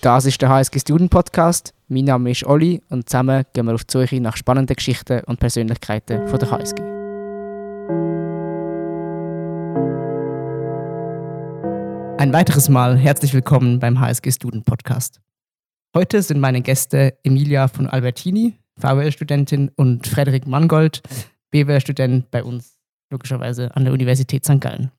[0.00, 1.74] Das ist der HSG Student Podcast.
[1.88, 5.40] Mein Name ist Olli und zusammen gehen wir auf die Suche nach spannenden Geschichten und
[5.40, 6.80] Persönlichkeiten von der HSG.
[12.16, 15.20] Ein weiteres Mal herzlich willkommen beim HSG Student Podcast.
[15.96, 21.02] Heute sind meine Gäste Emilia von Albertini, VWL-Studentin, und Frederik Mangold,
[21.50, 22.78] BWL-Student bei uns,
[23.10, 24.60] logischerweise an der Universität St.
[24.60, 24.92] Gallen.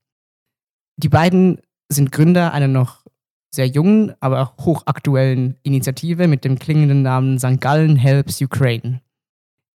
[0.98, 3.00] Die beiden sind Gründer einer noch
[3.50, 7.60] sehr jungen, aber auch hochaktuellen Initiative mit dem klingenden Namen St.
[7.60, 9.00] Gallen Helps Ukraine.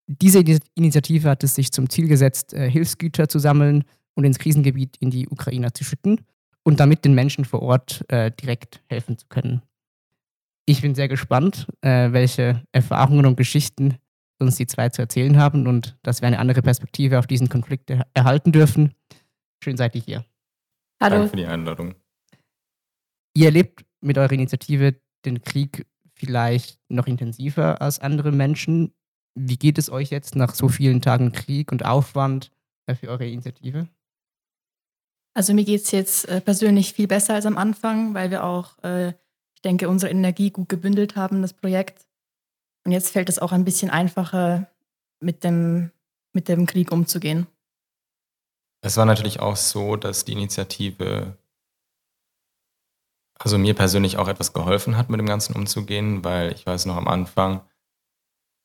[0.06, 4.96] Diese Initiative hat es sich zum Ziel gesetzt, äh, Hilfsgüter zu sammeln und ins Krisengebiet
[4.98, 6.20] in die Ukraine zu schütten
[6.62, 9.62] und damit den Menschen vor Ort äh, direkt helfen zu können.
[10.66, 13.96] Ich bin sehr gespannt, äh, welche Erfahrungen und Geschichten
[14.38, 17.90] uns die zwei zu erzählen haben und dass wir eine andere Perspektive auf diesen Konflikt
[17.90, 18.94] er erhalten dürfen.
[19.62, 20.24] Schön seid ihr hier.
[21.02, 21.16] Hallo.
[21.16, 21.94] Danke für die Einladung.
[23.34, 28.94] Ihr erlebt mit eurer Initiative den Krieg vielleicht noch intensiver als andere Menschen.
[29.34, 32.52] Wie geht es euch jetzt nach so vielen Tagen Krieg und Aufwand
[32.86, 33.88] äh, für eure Initiative?
[35.34, 38.78] Also mir geht es jetzt äh, persönlich viel besser als am Anfang, weil wir auch,
[38.84, 39.08] äh,
[39.54, 42.06] ich denke, unsere Energie gut gebündelt haben, das Projekt.
[42.84, 44.70] Und jetzt fällt es auch ein bisschen einfacher,
[45.18, 45.90] mit dem,
[46.32, 47.48] mit dem Krieg umzugehen.
[48.82, 51.36] Es war natürlich auch so, dass die Initiative
[53.38, 56.96] also mir persönlich auch etwas geholfen hat, mit dem Ganzen umzugehen, weil ich weiß noch
[56.96, 57.62] am Anfang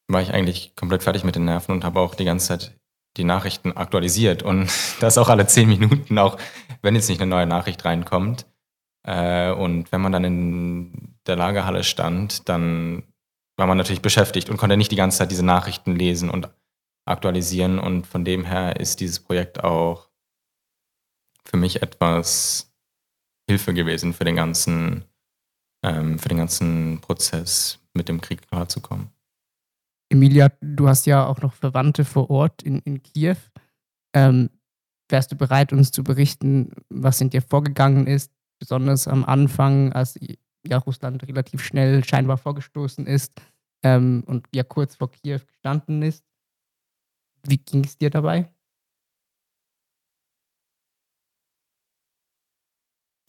[0.09, 2.79] war ich eigentlich komplett fertig mit den Nerven und habe auch die ganze Zeit
[3.17, 6.37] die Nachrichten aktualisiert und das auch alle zehn Minuten, auch
[6.81, 8.45] wenn jetzt nicht eine neue Nachricht reinkommt.
[9.03, 13.03] Äh, und wenn man dann in der Lagerhalle stand, dann
[13.57, 16.49] war man natürlich beschäftigt und konnte nicht die ganze Zeit diese Nachrichten lesen und
[17.05, 17.79] aktualisieren.
[17.79, 20.09] Und von dem her ist dieses Projekt auch
[21.45, 22.68] für mich etwas
[23.49, 25.05] Hilfe gewesen für den ganzen,
[25.83, 29.09] ähm, für den ganzen Prozess, mit dem Krieg klarzukommen.
[30.11, 33.37] Emilia, du hast ja auch noch Verwandte vor Ort in, in Kiew.
[34.13, 34.51] Ähm,
[35.09, 40.19] wärst du bereit, uns zu berichten, was in dir vorgegangen ist, besonders am Anfang, als
[40.67, 43.33] ja Russland relativ schnell scheinbar vorgestoßen ist
[43.83, 46.23] ähm, und ja kurz vor Kiew gestanden ist?
[47.47, 48.51] Wie ging es dir dabei?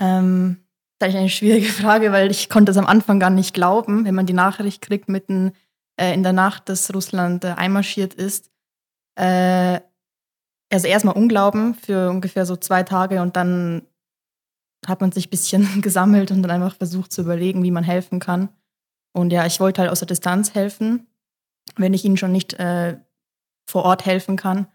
[0.00, 0.64] Ähm,
[0.98, 4.14] das ist eine schwierige Frage, weil ich konnte es am Anfang gar nicht glauben, wenn
[4.14, 5.52] man die Nachricht kriegt mitten
[6.00, 8.50] äh, in der Nacht, dass Russland äh, einmarschiert ist.
[9.16, 9.80] Äh,
[10.72, 13.82] also erstmal Unglauben für ungefähr so zwei Tage und dann
[14.86, 18.18] hat man sich ein bisschen gesammelt und dann einfach versucht zu überlegen, wie man helfen
[18.18, 18.48] kann.
[19.12, 21.08] Und ja, ich wollte halt aus der Distanz helfen,
[21.76, 22.98] wenn ich ihnen schon nicht äh,
[23.68, 24.68] vor Ort helfen kann.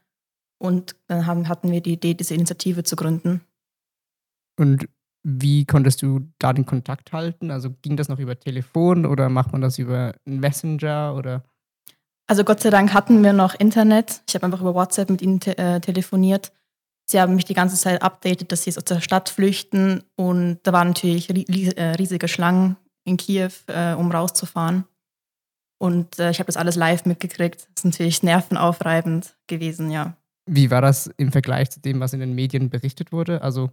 [0.57, 3.41] Und dann haben, hatten wir die Idee, diese Initiative zu gründen.
[4.57, 4.87] Und
[5.27, 7.49] wie konntest du da den Kontakt halten?
[7.49, 11.43] Also ging das noch über Telefon oder macht man das über einen Messenger oder?
[12.27, 14.21] Also Gott sei Dank hatten wir noch Internet.
[14.27, 16.51] Ich habe einfach über WhatsApp mit ihnen te äh, telefoniert.
[17.07, 20.59] Sie haben mich die ganze Zeit updated, dass sie jetzt aus der Stadt flüchten und
[20.61, 24.85] da waren natürlich äh, riesige Schlangen in Kiew, äh, um rauszufahren.
[25.79, 27.67] Und äh, ich habe das alles live mitgekriegt.
[27.73, 30.15] Das ist natürlich nervenaufreibend gewesen, ja.
[30.47, 33.41] Wie war das im Vergleich zu dem, was in den Medien berichtet wurde?
[33.41, 33.71] Also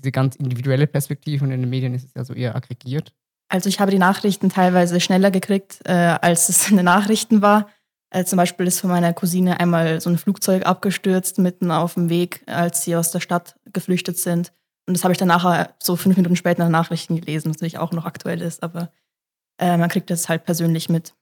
[0.00, 3.12] diese ganz individuelle Perspektive und in den Medien ist es ja so eher aggregiert.
[3.48, 7.68] Also ich habe die Nachrichten teilweise schneller gekriegt, äh, als es in den Nachrichten war.
[8.10, 12.08] Äh, zum Beispiel ist von meiner Cousine einmal so ein Flugzeug abgestürzt mitten auf dem
[12.08, 14.52] Weg, als sie aus der Stadt geflüchtet sind.
[14.86, 17.56] Und das habe ich dann nachher so fünf Minuten später in den Nachrichten gelesen, was
[17.56, 18.92] natürlich auch noch aktuell ist, aber
[19.58, 21.14] äh, man kriegt das halt persönlich mit.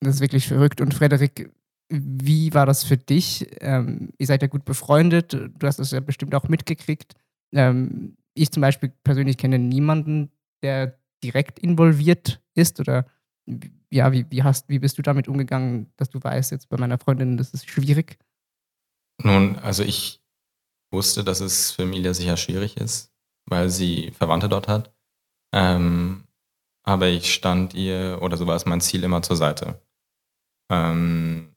[0.00, 0.80] Das ist wirklich verrückt.
[0.80, 1.50] Und Frederik,
[1.90, 3.46] wie war das für dich?
[3.60, 7.14] Ähm, ihr seid ja gut befreundet, du hast das ja bestimmt auch mitgekriegt.
[7.52, 10.30] Ähm, ich zum Beispiel persönlich kenne niemanden,
[10.62, 13.06] der direkt involviert ist oder
[13.90, 16.98] ja, wie, wie, hast, wie bist du damit umgegangen, dass du weißt, jetzt bei meiner
[16.98, 18.18] Freundin, das ist schwierig?
[19.22, 20.22] Nun, also ich
[20.92, 23.12] wusste, dass es für Emilia sicher schwierig ist,
[23.46, 24.94] weil sie Verwandte dort hat.
[25.52, 26.24] Ähm,
[26.84, 29.82] aber ich stand ihr, oder so war es mein Ziel, immer zur Seite.
[30.70, 31.54] Ähm,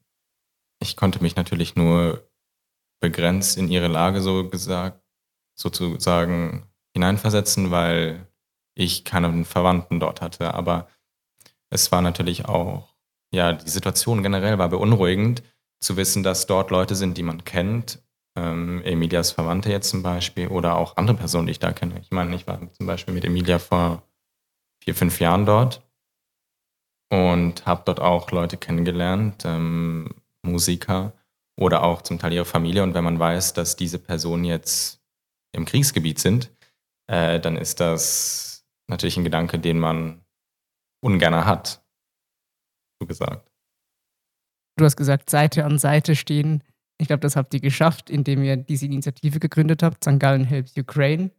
[0.80, 2.28] ich konnte mich natürlich nur
[3.00, 5.03] begrenzt in ihre Lage so gesagt
[5.54, 8.26] sozusagen hineinversetzen, weil
[8.74, 10.54] ich keinen Verwandten dort hatte.
[10.54, 10.88] Aber
[11.70, 12.94] es war natürlich auch,
[13.32, 15.42] ja, die Situation generell war beunruhigend,
[15.80, 18.02] zu wissen, dass dort Leute sind, die man kennt.
[18.36, 22.00] Ähm, Emilias Verwandte jetzt zum Beispiel oder auch andere Personen, die ich da kenne.
[22.00, 24.02] Ich meine, ich war zum Beispiel mit Emilia vor
[24.82, 25.82] vier, fünf Jahren dort
[27.10, 31.12] und habe dort auch Leute kennengelernt, ähm, Musiker
[31.56, 32.82] oder auch zum Teil ihre Familie.
[32.82, 35.03] Und wenn man weiß, dass diese Person jetzt
[35.54, 36.52] im Kriegsgebiet sind,
[37.06, 40.24] äh, dann ist das natürlich ein Gedanke, den man
[41.02, 41.84] ungern hat,
[43.00, 43.50] so gesagt.
[44.76, 46.62] Du hast gesagt, Seite an Seite stehen.
[46.98, 50.18] Ich glaube, das habt ihr geschafft, indem ihr diese Initiative gegründet habt, St.
[50.18, 51.30] Gallen Helps Ukraine.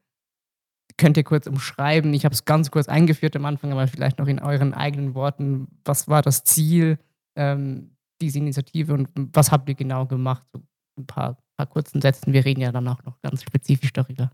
[0.98, 2.14] Könnt ihr kurz umschreiben?
[2.14, 5.68] Ich habe es ganz kurz eingeführt am Anfang, aber vielleicht noch in euren eigenen Worten.
[5.84, 7.00] Was war das Ziel
[7.36, 10.46] ähm, dieser Initiative und was habt ihr genau gemacht?
[10.54, 10.62] So
[10.98, 12.34] ein paar, paar kurzen Sätzen.
[12.34, 14.32] Wir reden ja dann auch noch ganz spezifisch darüber.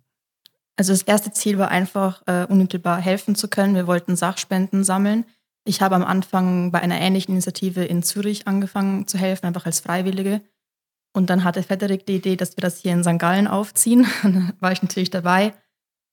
[0.78, 3.76] Also das erste Ziel war einfach, äh, unmittelbar helfen zu können.
[3.76, 5.26] Wir wollten Sachspenden sammeln.
[5.64, 9.80] Ich habe am Anfang bei einer ähnlichen Initiative in Zürich angefangen zu helfen, einfach als
[9.80, 10.42] Freiwillige.
[11.14, 13.20] Und dann hatte Frederik die Idee, dass wir das hier in St.
[13.20, 14.08] Gallen aufziehen.
[14.24, 15.54] Dann war ich natürlich dabei.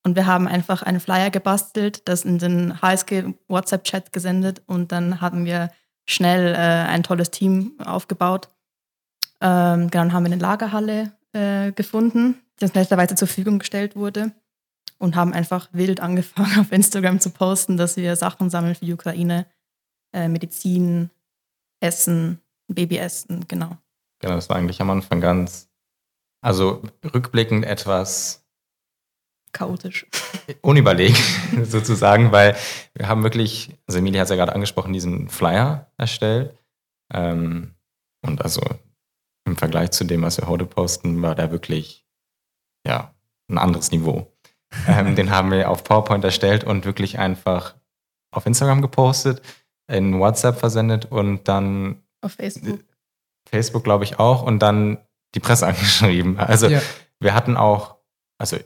[0.04, 4.62] Und wir haben einfach einen Flyer gebastelt, das in den HSG WhatsApp-Chat gesendet.
[4.66, 5.70] Und dann haben wir
[6.06, 8.48] schnell äh, ein tolles Team aufgebaut.
[9.40, 13.96] Ähm, genau, dann haben wir eine Lagerhalle äh, gefunden, die uns netterweise zur Verfügung gestellt
[13.96, 14.32] wurde
[14.98, 18.92] und haben einfach wild angefangen auf Instagram zu posten, dass wir Sachen sammeln für die
[18.92, 19.46] Ukraine,
[20.12, 21.10] äh, Medizin,
[21.80, 23.76] Essen, Babyessen, genau.
[24.20, 25.68] Genau, das war eigentlich am Anfang ganz,
[26.40, 28.44] also rückblickend etwas
[29.52, 30.06] chaotisch.
[30.62, 31.22] Unüberlegt
[31.64, 32.56] sozusagen, weil
[32.94, 36.56] wir haben wirklich, also Emilie hat es ja gerade angesprochen, diesen Flyer erstellt.
[37.12, 37.74] Ähm,
[38.22, 38.60] und also
[39.48, 42.06] im Vergleich zu dem, was wir heute posten, war der wirklich,
[42.86, 43.14] ja,
[43.50, 44.32] ein anderes Niveau.
[44.86, 47.74] Ähm, den haben wir auf PowerPoint erstellt und wirklich einfach
[48.30, 49.42] auf Instagram gepostet,
[49.90, 52.80] in WhatsApp versendet und dann auf Facebook.
[53.48, 54.98] Facebook, glaube ich, auch und dann
[55.34, 56.38] die Presse angeschrieben.
[56.38, 56.82] Also ja.
[57.20, 57.96] wir hatten auch,
[58.38, 58.58] also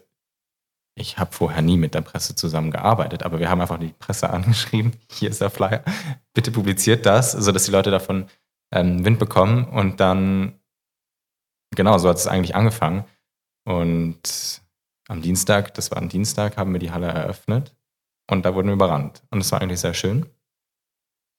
[0.95, 4.93] ich habe vorher nie mit der Presse zusammengearbeitet, aber wir haben einfach die Presse angeschrieben.
[5.11, 5.83] Hier ist der Flyer.
[6.35, 8.27] Bitte publiziert das, sodass die Leute davon
[8.73, 9.65] ähm, Wind bekommen.
[9.65, 10.59] Und dann,
[11.77, 13.05] genau, so hat es eigentlich angefangen.
[13.65, 14.63] Und
[15.09, 17.77] am Dienstag, das war ein Dienstag, haben wir die Halle eröffnet
[18.31, 19.23] und da wurden wir überrannt.
[19.31, 20.27] Und das war eigentlich sehr schön.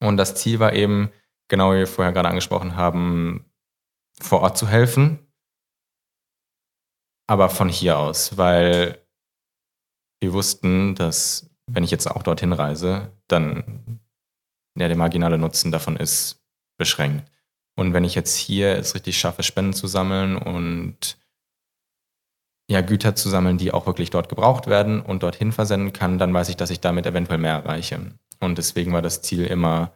[0.01, 1.11] Und das Ziel war eben,
[1.47, 3.45] genau wie wir vorher gerade angesprochen haben,
[4.19, 5.19] vor Ort zu helfen.
[7.27, 9.01] Aber von hier aus, weil
[10.19, 14.01] wir wussten, dass wenn ich jetzt auch dorthin reise, dann
[14.77, 16.43] ja, der marginale Nutzen davon ist
[16.77, 17.29] beschränkt.
[17.75, 21.17] Und wenn ich jetzt hier es richtig schaffe, Spenden zu sammeln und
[22.69, 26.33] ja, Güter zu sammeln, die auch wirklich dort gebraucht werden und dorthin versenden kann, dann
[26.33, 28.13] weiß ich, dass ich damit eventuell mehr erreiche.
[28.39, 29.93] Und deswegen war das Ziel immer,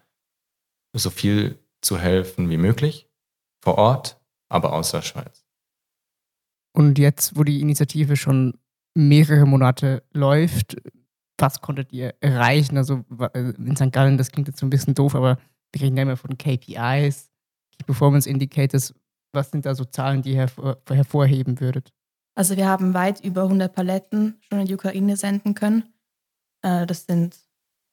[0.94, 3.08] so viel zu helfen wie möglich,
[3.64, 4.20] vor Ort,
[4.50, 5.46] aber außer Schweiz.
[6.74, 8.58] Und jetzt, wo die Initiative schon
[8.96, 10.78] mehrere Monate läuft,
[11.38, 12.78] was konntet ihr erreichen?
[12.78, 13.92] Also äh, in St.
[13.92, 15.38] Gallen, das klingt jetzt so ein bisschen doof, aber
[15.72, 17.30] wir reden ja immer von KPIs,
[17.86, 18.94] Performance Indicators.
[19.34, 20.48] Was sind da so Zahlen, die ihr
[20.90, 21.92] hervorheben würdet?
[22.36, 25.92] Also wir haben weit über 100 Paletten schon in die Ukraine senden können.
[26.62, 27.36] Äh, das sind,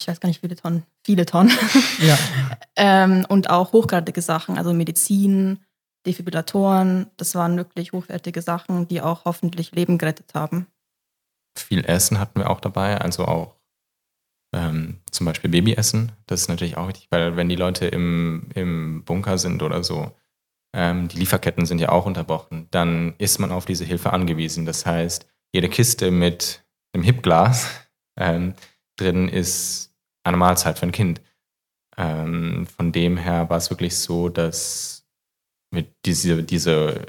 [0.00, 1.52] ich weiß gar nicht, viele Tonnen, viele Tonnen.
[2.00, 2.18] Ja.
[2.76, 5.60] ähm, und auch hochgradige Sachen, also Medizin,
[6.06, 7.10] Defibrillatoren.
[7.16, 10.66] Das waren wirklich hochwertige Sachen, die auch hoffentlich Leben gerettet haben.
[11.56, 13.54] Viel Essen hatten wir auch dabei, also auch
[14.54, 16.12] ähm, zum Beispiel Babyessen.
[16.26, 20.12] Das ist natürlich auch wichtig, weil wenn die Leute im, im Bunker sind oder so,
[20.74, 24.64] ähm, die Lieferketten sind ja auch unterbrochen, dann ist man auf diese Hilfe angewiesen.
[24.64, 27.68] Das heißt, jede Kiste mit einem Hipglas
[28.18, 28.54] ähm,
[28.96, 31.20] drin ist eine Mahlzeit für ein Kind.
[31.96, 35.06] Ähm, von dem her war es wirklich so, dass
[35.70, 37.06] mit diese, diese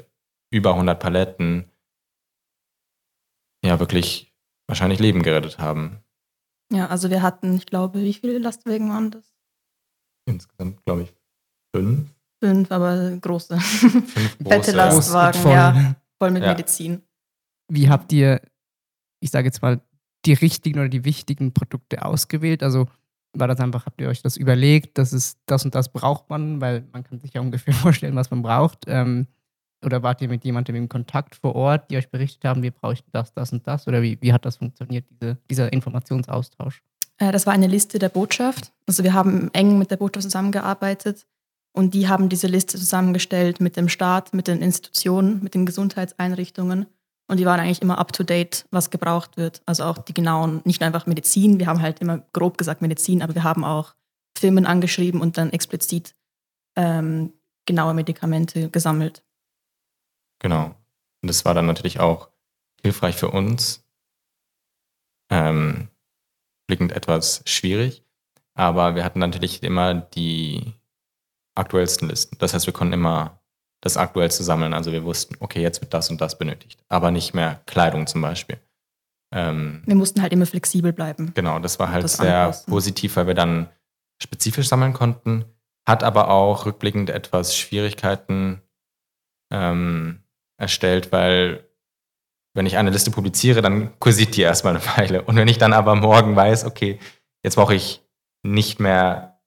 [0.50, 1.70] über 100 Paletten
[3.64, 4.32] ja wirklich
[4.68, 6.04] wahrscheinlich Leben gerettet haben.
[6.72, 9.32] Ja, also wir hatten, ich glaube, wie viele Lastwagen waren das?
[10.28, 11.14] Insgesamt, glaube ich,
[11.74, 12.10] fünf.
[12.42, 13.58] Fünf, aber große.
[13.58, 15.52] Fünf große Fette Lastwagen, voll.
[15.52, 15.94] ja.
[16.18, 16.48] Voll mit ja.
[16.52, 17.02] Medizin.
[17.70, 18.40] Wie habt ihr,
[19.20, 19.82] ich sage jetzt mal,
[20.24, 22.62] die richtigen oder die wichtigen Produkte ausgewählt?
[22.62, 22.86] Also
[23.34, 26.58] war das einfach, habt ihr euch das überlegt, dass es das und das braucht man,
[26.62, 28.84] weil man kann sich ja ungefähr vorstellen, was man braucht.
[28.86, 29.26] Ähm,
[29.86, 33.08] oder wart ihr mit jemandem in Kontakt vor Ort, die euch berichtet haben, wir bräuchten
[33.12, 33.86] das, das und das?
[33.86, 36.82] Oder wie, wie hat das funktioniert, diese, dieser Informationsaustausch?
[37.18, 38.72] Äh, das war eine Liste der Botschaft.
[38.86, 41.26] Also wir haben eng mit der Botschaft zusammengearbeitet
[41.72, 46.86] und die haben diese Liste zusammengestellt mit dem Staat, mit den Institutionen, mit den Gesundheitseinrichtungen.
[47.28, 49.62] Und die waren eigentlich immer up-to-date, was gebraucht wird.
[49.66, 53.34] Also auch die genauen, nicht einfach Medizin, wir haben halt immer grob gesagt Medizin, aber
[53.34, 53.94] wir haben auch
[54.38, 56.14] Firmen angeschrieben und dann explizit
[56.76, 57.32] ähm,
[57.66, 59.22] genaue Medikamente gesammelt.
[60.38, 60.74] Genau.
[61.22, 62.28] Und das war dann natürlich auch
[62.82, 63.84] hilfreich für uns.
[65.30, 65.88] Ähm,
[66.66, 68.04] blickend etwas schwierig.
[68.54, 70.74] Aber wir hatten natürlich immer die
[71.54, 72.36] aktuellsten Listen.
[72.38, 73.40] Das heißt, wir konnten immer
[73.80, 74.74] das Aktuellste sammeln.
[74.74, 76.82] Also wir wussten, okay, jetzt wird das und das benötigt.
[76.88, 78.58] Aber nicht mehr Kleidung zum Beispiel.
[79.32, 81.32] Ähm, Wir mussten halt immer flexibel bleiben.
[81.34, 82.70] Genau, das war halt sehr anpassen.
[82.70, 83.68] positiv, weil wir dann
[84.22, 85.44] spezifisch sammeln konnten.
[85.86, 88.62] Hat aber auch rückblickend etwas Schwierigkeiten
[89.52, 90.22] ähm,
[90.58, 91.68] erstellt, weil
[92.54, 95.22] wenn ich eine Liste publiziere, dann kursiert die erstmal eine Weile.
[95.22, 96.98] Und wenn ich dann aber morgen weiß, okay,
[97.42, 98.02] jetzt brauche ich
[98.42, 99.40] nicht mehr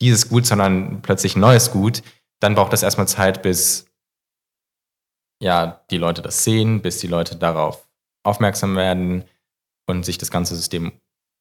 [0.00, 2.02] dieses Gut, sondern plötzlich ein neues Gut,
[2.40, 3.86] dann braucht das erstmal Zeit, bis
[5.42, 7.88] ja, die Leute das sehen, bis die Leute darauf
[8.22, 9.24] aufmerksam werden
[9.86, 10.92] und sich das ganze System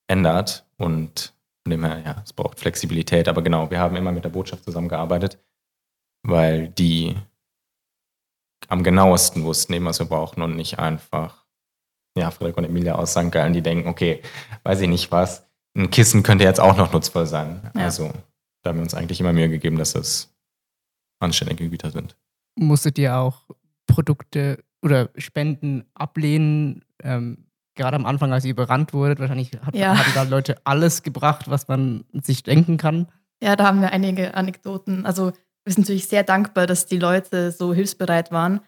[0.08, 0.66] ändert.
[0.78, 3.28] Und von dem her, ja, es braucht Flexibilität.
[3.28, 5.40] Aber genau, wir haben immer mit der Botschaft zusammengearbeitet,
[6.24, 7.16] weil die
[8.70, 11.46] am genauesten wussten eben, was wir brauchen und nicht einfach,
[12.18, 13.32] ja, Frederik und Emilia aus St.
[13.32, 14.22] Gallen, die denken, okay,
[14.64, 17.62] weiß ich nicht was, ein Kissen könnte jetzt auch noch nutzvoll sein.
[17.76, 17.86] Ja.
[17.86, 18.12] Also
[18.64, 20.34] da haben wir uns eigentlich immer Mühe gegeben, dass das
[21.20, 22.16] anständige Güter sind.
[22.56, 23.48] Musstet ihr auch
[23.88, 26.84] Produkte oder Spenden ablehnen?
[27.02, 29.98] Ähm, gerade am Anfang, als ihr überrannt wurdet, wahrscheinlich hat, Ja.
[29.98, 33.08] haben da Leute alles gebracht, was man sich denken kann.
[33.42, 35.06] Ja, da haben wir einige Anekdoten.
[35.06, 35.34] Also
[35.66, 38.62] wir sind natürlich sehr dankbar, dass die Leute so hilfsbereit waren.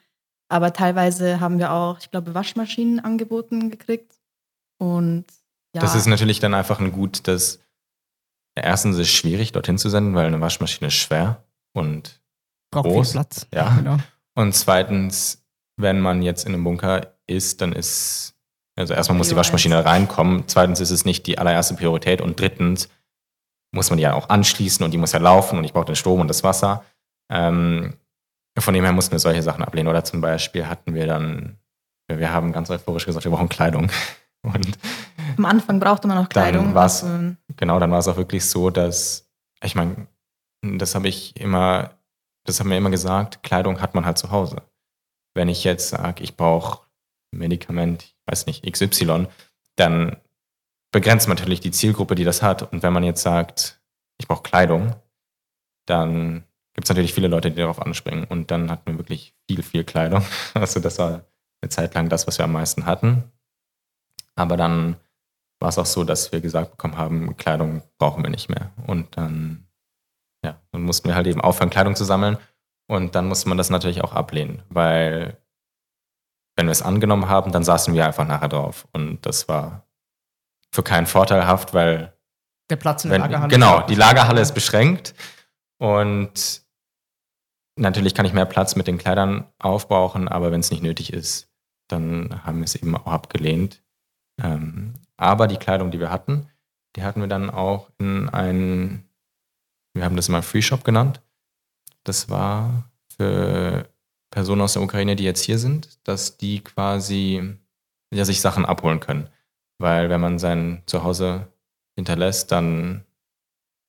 [0.48, 4.14] Aber teilweise haben wir auch, ich glaube, Waschmaschinen angeboten gekriegt.
[4.78, 5.25] Und
[5.74, 7.60] ja, Das ist natürlich dann einfach ein Gut, das
[8.56, 12.22] erstens ist schwierig, dorthin zu senden, weil eine Waschmaschine ist schwer und
[12.72, 13.08] Braucht Groß.
[13.12, 13.48] viel Platz.
[13.54, 13.75] Ja.
[13.75, 13.98] Genau.
[14.36, 15.44] Und zweitens,
[15.78, 18.36] wenn man jetzt in einem Bunker ist, dann ist,
[18.75, 22.90] also erstmal muss die Waschmaschine reinkommen, zweitens ist es nicht die allererste Priorität und drittens
[23.75, 25.96] muss man die ja auch anschließen und die muss ja laufen und ich brauche den
[25.96, 26.84] Strom und das Wasser.
[27.32, 27.94] Ähm,
[28.58, 29.88] von dem her mussten wir solche Sachen ablehnen.
[29.89, 31.58] Oder zum Beispiel hatten wir dann,
[32.08, 33.91] wir haben ganz euphorisch gesagt, wir brauchen Kleidung.
[34.44, 34.77] Und
[35.38, 36.74] am Anfang brauchte man auch Dann Kleidung.
[36.75, 39.27] war's- also, genau, dann war es auch wirklich so, dass,
[39.63, 40.08] ich meine,
[40.62, 41.96] das habe ich immer,
[42.46, 44.58] das haben wir immer gesagt, Kleidung hat man halt zu Hause.
[45.34, 46.86] Wenn ich jetzt sage, ich brauche
[47.32, 49.25] Medikament, ich weiß nicht, XY,
[49.77, 50.15] dann
[50.96, 52.72] begrenzt natürlich die Zielgruppe, die das hat.
[52.72, 53.82] Und wenn man jetzt sagt,
[54.18, 54.96] ich brauche Kleidung,
[55.86, 58.24] dann gibt es natürlich viele Leute, die darauf anspringen.
[58.24, 60.24] Und dann hatten wir wirklich viel, viel Kleidung.
[60.54, 61.25] Also das war
[61.62, 63.30] eine Zeit lang das, was wir am meisten hatten.
[64.36, 64.96] Aber dann
[65.60, 68.72] war es auch so, dass wir gesagt bekommen haben, Kleidung brauchen wir nicht mehr.
[68.88, 69.68] Und dann,
[70.46, 72.38] ja, dann mussten wir halt eben aufhören, Kleidung zu sammeln.
[72.88, 75.38] Und dann musste man das natürlich auch ablehnen, weil
[76.56, 78.88] wenn wir es angenommen haben, dann saßen wir einfach nachher drauf.
[78.94, 79.85] Und das war
[80.75, 82.13] für keinen vorteilhaft, weil
[82.70, 83.50] Der Platz in der wenn, Lagerhalle.
[83.50, 85.15] genau, die Lagerhalle ist beschränkt
[85.79, 86.62] und
[87.77, 91.50] natürlich kann ich mehr Platz mit den Kleidern aufbrauchen, aber wenn es nicht nötig ist,
[91.88, 93.82] dann haben wir es eben auch abgelehnt.
[94.41, 96.50] Ähm, aber die Kleidung, die wir hatten,
[96.96, 99.10] die hatten wir dann auch in einen,
[99.94, 101.22] wir haben das immer Free Shop genannt.
[102.03, 103.89] Das war für
[104.32, 107.58] Personen aus der Ukraine, die jetzt hier sind, dass die quasi
[108.13, 109.29] ja, sich Sachen abholen können.
[109.79, 111.48] Weil wenn man sein Zuhause
[111.98, 113.03] hinterlässt, dann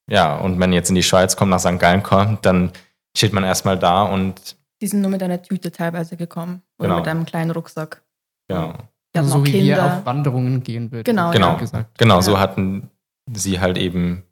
[0.09, 1.79] ja, und wenn jetzt in die Schweiz kommt, nach St.
[1.81, 2.71] Gallen kommt, dann
[3.17, 6.63] steht man erstmal da und die sind nur mit einer Tüte teilweise gekommen.
[6.79, 6.99] Oder Genau.
[7.01, 8.03] mit einem kleinen Rucksack.
[8.51, 8.75] ja,
[9.13, 9.99] Wir hatten so wie ihr Kinder.
[9.99, 11.07] auf Wanderungen gehen würdet.
[11.07, 11.53] Genau, Genau.
[11.53, 11.55] ja.
[11.59, 11.99] gesagt.
[11.99, 12.39] genau, so Ja.
[12.41, 12.91] hatten
[13.33, 14.23] sie halt eben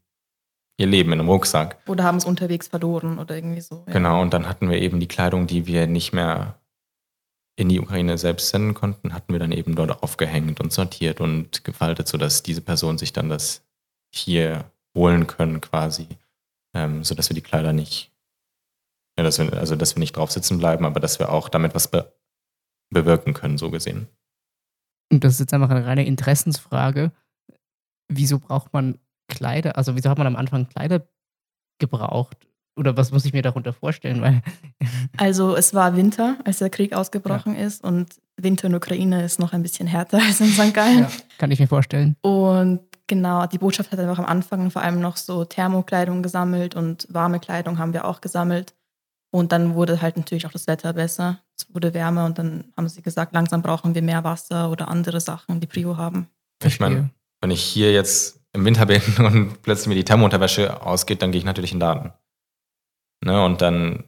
[0.77, 1.79] ihr Leben in einem Rucksack.
[1.89, 3.83] Oder haben es unterwegs verloren oder irgendwie so.
[3.87, 3.93] Ja.
[3.95, 6.55] Genau, und dann hatten wir eben die Kleidung, die wir nicht mehr
[7.57, 11.65] in die Ukraine selbst senden konnten, hatten wir dann eben dort aufgehängt und sortiert und
[11.65, 13.65] gefaltet, sodass diese Personen sich dann das
[14.13, 16.09] hier holen können quasi,
[16.75, 18.13] ähm, sodass wir die Kleider nicht,
[19.17, 21.75] ja, dass wir, also dass wir nicht drauf sitzen bleiben, aber dass wir auch damit
[21.75, 22.13] was be
[22.91, 24.07] bewirken können, so gesehen.
[25.11, 27.11] Und das ist jetzt einfach eine reine Interessensfrage.
[28.09, 29.77] Wieso braucht man Kleider?
[29.77, 31.09] Also wieso hat man am Anfang Kleider
[31.79, 32.47] gebraucht?
[32.77, 34.21] Oder was muss ich mir darunter vorstellen?
[34.21, 34.43] Weil
[35.17, 39.53] Also es war Winter, als der Krieg ausgebrochen ist und Winter in Ukraine ist noch
[39.53, 40.75] ein bisschen härter als in St.
[40.75, 41.01] Gallen.
[41.01, 41.11] Ja.
[41.39, 42.17] kann ich mir vorstellen.
[42.23, 47.07] Und genau, die Botschaft hat einfach am Anfang vor allem noch so Thermokleidung gesammelt und
[47.11, 48.75] warme Kleidung haben wir auch gesammelt.
[49.31, 51.41] Und dann wurde halt natürlich auch das Wetter besser.
[51.59, 55.21] Es wurde wärmer und dann haben sie gesagt, langsam brauchen wir mehr Wasser oder andere
[55.21, 56.29] Sachen, die Prio haben.
[56.65, 61.21] Ich meine, wenn ich hier jetzt im Winter bin und plötzlich mir die Thermounterwäsche ausgeht,
[61.21, 62.13] dann gehe ich natürlich in den Laden.
[63.25, 64.05] Ne, und dann,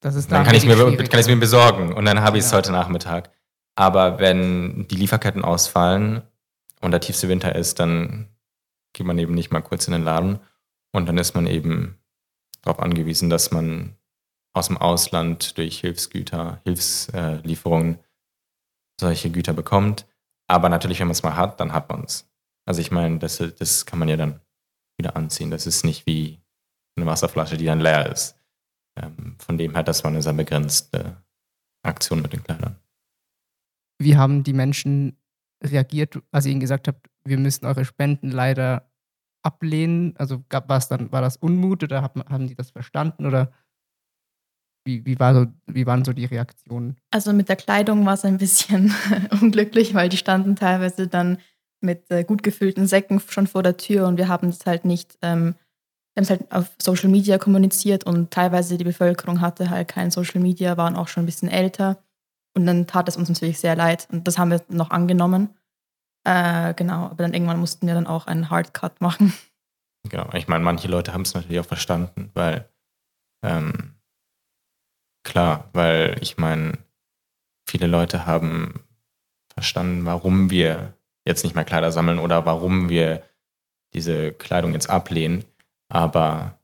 [0.00, 0.12] dann
[0.44, 2.58] kann ich es kann mir besorgen und dann habe ich es Ja.
[2.58, 3.30] heute Nachmittag.
[3.74, 6.20] Aber wenn die Lieferketten ausfallen
[6.82, 8.28] und der tiefste Winter ist, dann
[8.92, 10.40] geht man eben nicht mal kurz in den Laden
[10.92, 11.98] und dann ist man eben
[12.60, 13.96] darauf angewiesen, dass man
[14.52, 17.98] aus dem Ausland durch Hilfsgüter, Hilfslieferungen
[19.00, 20.06] solche Güter bekommt.
[20.48, 22.28] Aber natürlich, wenn man es mal hat, dann hat man es.
[22.66, 24.40] Also ich meine, das, das kann man ja dann
[24.98, 25.50] wieder anziehen.
[25.50, 26.42] Das ist nicht wie
[26.96, 28.36] eine Wasserflasche, die dann leer ist.
[29.00, 31.16] Ähm, von dem her, das war eine sehr begrenzte
[31.82, 32.76] Aktion mit den Kleidern.
[33.98, 35.18] Wie haben die Menschen
[35.62, 38.90] reagiert, als ihr ihnen gesagt habt, wir müssen eure Spenden leider
[39.42, 40.14] ablehnen?
[40.16, 43.52] Also gab was dann, war das Unmut oder haben, haben die das verstanden oder
[44.86, 46.96] wie, wie, war so, wie waren so die Reaktionen?
[47.10, 48.94] Also mit der Kleidung war es ein bisschen
[49.40, 51.38] unglücklich, weil die standen teilweise dann
[51.82, 55.18] mit äh, gut gefüllten Säcken schon vor der Tür und wir haben es halt nicht,
[55.22, 55.54] ähm,
[56.20, 60.40] haben es halt auf Social Media kommuniziert und teilweise die Bevölkerung hatte halt kein Social
[60.40, 62.02] Media, waren auch schon ein bisschen älter
[62.54, 65.54] und dann tat es uns natürlich sehr leid und das haben wir noch angenommen.
[66.24, 69.32] Äh, genau, aber dann irgendwann mussten wir dann auch einen Hardcut machen.
[70.08, 72.68] Genau, ich meine, manche Leute haben es natürlich auch verstanden, weil
[73.42, 73.96] ähm,
[75.24, 76.78] klar, weil ich meine,
[77.68, 78.80] viele Leute haben
[79.52, 80.94] verstanden, warum wir
[81.26, 83.22] jetzt nicht mehr Kleider sammeln oder warum wir
[83.92, 85.44] diese Kleidung jetzt ablehnen.
[85.90, 86.58] Aber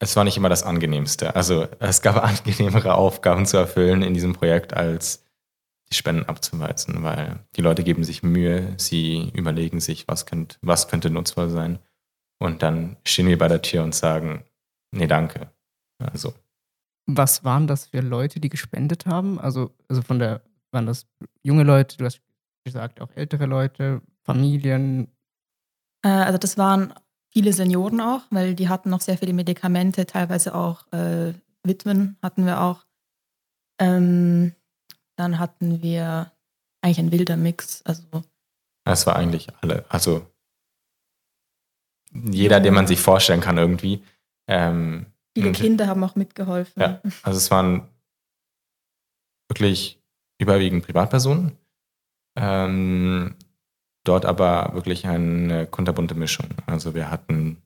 [0.00, 1.34] es war nicht immer das Angenehmste.
[1.34, 5.24] Also es gab angenehmere Aufgaben zu erfüllen in diesem Projekt, als
[5.90, 10.88] die Spenden abzuweisen, weil die Leute geben sich Mühe, sie überlegen sich, was, könnt, was
[10.88, 11.78] könnte nutzvoll sein.
[12.38, 14.44] Und dann stehen wir bei der Tür und sagen,
[14.90, 15.50] nee, danke.
[15.98, 16.34] Also.
[17.06, 19.38] Was waren das für Leute, die gespendet haben?
[19.38, 20.40] Also, also von der,
[20.72, 21.06] waren das
[21.42, 22.20] junge Leute, du hast
[22.64, 25.08] gesagt, auch ältere Leute, Familien?
[26.02, 26.94] Äh, also das waren
[27.34, 32.46] viele Senioren auch, weil die hatten noch sehr viele Medikamente, teilweise auch äh, Witwen hatten
[32.46, 32.84] wir auch.
[33.80, 34.54] Ähm,
[35.16, 36.30] dann hatten wir
[36.80, 37.82] eigentlich ein wilder Mix.
[37.82, 38.02] Also
[38.84, 40.26] es war eigentlich alle, also
[42.12, 44.04] jeder, den man sich vorstellen kann irgendwie.
[44.46, 46.80] Ähm, viele Kinder haben auch mitgeholfen.
[46.80, 47.88] Ja, also es waren
[49.48, 50.00] wirklich
[50.38, 51.56] überwiegend Privatpersonen.
[52.36, 53.34] Ähm,
[54.04, 56.48] dort aber wirklich eine kunterbunte Mischung.
[56.66, 57.62] Also wir hatten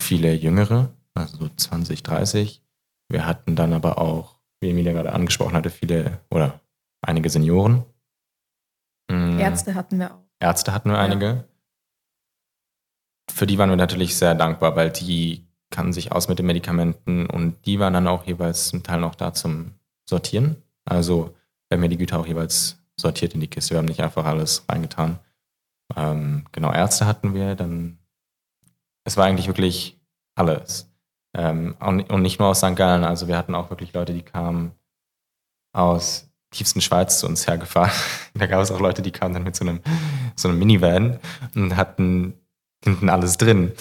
[0.00, 2.62] viele Jüngere, also 20, 30.
[3.08, 6.60] Wir hatten dann aber auch, wie Emilia gerade angesprochen hatte, viele oder
[7.02, 7.84] einige Senioren.
[9.10, 9.38] Mm.
[9.38, 10.22] Ärzte hatten wir auch.
[10.40, 11.26] Ärzte hatten wir einige.
[11.26, 11.44] Ja.
[13.30, 17.26] Für die waren wir natürlich sehr dankbar, weil die kannten sich aus mit den Medikamenten
[17.26, 19.74] und die waren dann auch jeweils zum Teil noch da zum
[20.08, 20.62] Sortieren.
[20.84, 21.34] Also
[21.68, 23.74] wir haben ja die Güter auch jeweils sortiert in die Kiste.
[23.74, 25.18] Wir haben nicht einfach alles reingetan.
[25.94, 27.98] Ähm, genau, Ärzte hatten wir, dann
[29.06, 29.98] es war eigentlich wirklich
[30.34, 30.90] alles.
[31.34, 32.76] Ähm, und nicht nur aus St.
[32.76, 34.72] Gallen, also wir hatten auch wirklich Leute, die kamen
[35.72, 37.92] aus tiefsten Schweiz zu uns hergefahren.
[38.34, 39.80] da gab es auch Leute, die kamen dann mit so einem,
[40.34, 41.18] so einem Minivan
[41.54, 42.34] und hatten
[42.82, 43.72] hinten alles drin.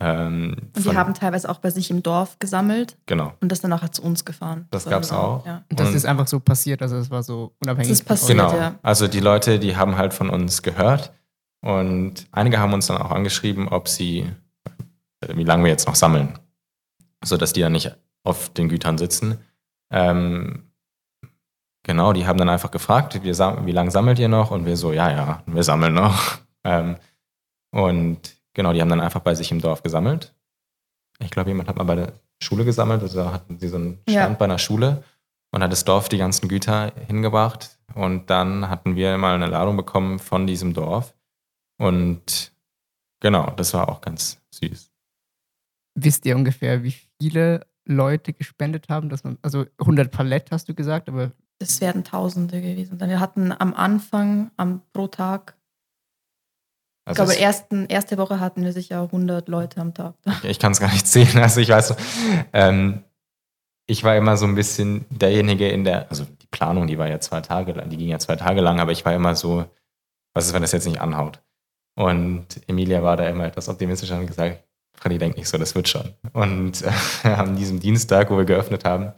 [0.00, 2.96] Ähm, und die haben teilweise auch bei sich im Dorf gesammelt.
[3.06, 3.34] Genau.
[3.40, 4.68] Und das dann nachher zu uns gefahren.
[4.70, 5.44] Das, das gab es auch.
[5.44, 5.64] Ja.
[5.68, 7.90] Das und ist einfach so passiert, also es war so unabhängig.
[7.90, 8.54] Das ist passiert, genau.
[8.56, 8.76] ja.
[8.82, 11.12] Also die Leute, die haben halt von uns gehört
[11.62, 14.28] und einige haben uns dann auch angeschrieben, ob sie,
[15.28, 16.38] wie lange wir jetzt noch sammeln,
[17.24, 19.38] sodass die dann nicht auf den Gütern sitzen.
[19.90, 20.72] Ähm,
[21.84, 24.50] genau, die haben dann einfach gefragt, wir, wie lange sammelt ihr noch?
[24.50, 26.38] Und wir so, ja, ja, wir sammeln noch.
[26.64, 26.94] Ähm,
[27.72, 30.32] und genau, die haben dann einfach bei sich im Dorf gesammelt.
[31.18, 33.98] Ich glaube, jemand hat mal bei der Schule gesammelt, also da hatten sie so einen
[34.08, 34.28] Stand ja.
[34.28, 35.02] bei einer Schule
[35.50, 37.80] und hat das Dorf die ganzen Güter hingebracht.
[37.96, 41.14] Und dann hatten wir mal eine Ladung bekommen von diesem Dorf
[41.82, 42.52] und
[43.20, 44.90] genau, das war auch ganz süß.
[45.94, 49.08] Wisst ihr ungefähr, wie viele Leute gespendet haben?
[49.08, 51.32] Dass man, also 100 Palett hast du gesagt, aber.
[51.58, 53.00] Es werden Tausende gewesen.
[53.00, 55.56] Wir hatten am Anfang am, pro Tag,
[57.04, 60.14] also ich glaube, ersten, erste Woche hatten wir sicher 100 Leute am Tag.
[60.44, 61.36] Ich kann es gar nicht sehen.
[61.38, 61.96] Also ich weiß,
[62.52, 63.02] ähm,
[63.86, 67.18] ich war immer so ein bisschen derjenige in der, also die Planung, die war ja
[67.18, 69.64] zwei Tage lang, die ging ja zwei Tage lang, aber ich war immer so,
[70.32, 71.42] was ist, wenn das jetzt nicht anhaut?
[71.94, 75.88] Und Emilia war da immer etwas optimistisch und gesagt, Freddy denkt nicht so, das wird
[75.88, 76.14] schon.
[76.32, 79.12] Und äh, an diesem Dienstag, wo wir geöffnet haben,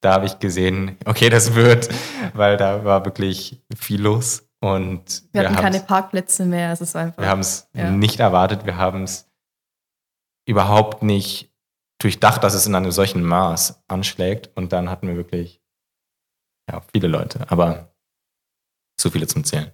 [0.00, 1.88] da habe ich gesehen, okay, das wird,
[2.34, 4.48] weil da war wirklich viel los.
[4.60, 6.72] Und wir, wir hatten keine Parkplätze mehr.
[6.72, 7.22] Es ist einfach.
[7.22, 7.90] Wir haben es ja.
[7.90, 8.66] nicht erwartet.
[8.66, 9.30] Wir haben es
[10.46, 11.52] überhaupt nicht
[12.00, 14.50] durchdacht, dass es in einem solchen Maß anschlägt.
[14.56, 15.60] Und dann hatten wir wirklich
[16.70, 17.94] ja, viele Leute, aber
[18.96, 19.72] zu viele zum Zählen.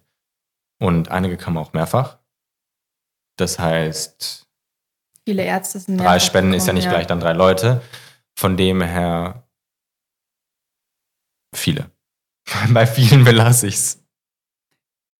[0.78, 2.18] Und einige kamen auch mehrfach.
[3.36, 4.46] Das heißt,
[5.26, 6.90] viele Ärzte sind drei Spenden gekommen, ist ja nicht ja.
[6.90, 7.82] gleich dann drei Leute.
[8.36, 9.48] Von dem her
[11.54, 11.90] viele.
[12.70, 14.04] Bei vielen belasse ich es.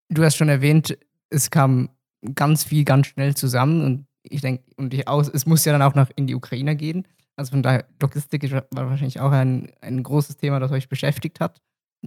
[0.08, 0.96] Du hast schon erwähnt,
[1.30, 1.88] es kam
[2.34, 5.82] ganz viel ganz schnell zusammen und ich denke, und ich aus, es muss ja dann
[5.82, 7.06] auch noch in die Ukraine gehen.
[7.36, 11.60] Also von daher, Logistik war wahrscheinlich auch ein, ein großes Thema, das euch beschäftigt hat.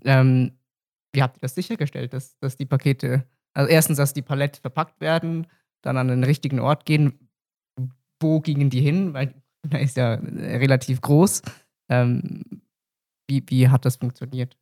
[0.04, 0.58] Ähm,
[1.14, 5.02] wie habt ihr das sichergestellt, dass, dass die Pakete, also erstens, dass die Palette verpackt
[5.02, 5.48] werden,
[5.82, 7.30] dann an den richtigen Ort gehen.
[8.20, 9.14] Wo gingen die hin?
[9.14, 11.42] Weil da ist ja relativ groß.
[11.90, 12.44] Ähm,
[13.30, 14.58] wie, wie hat das funktioniert?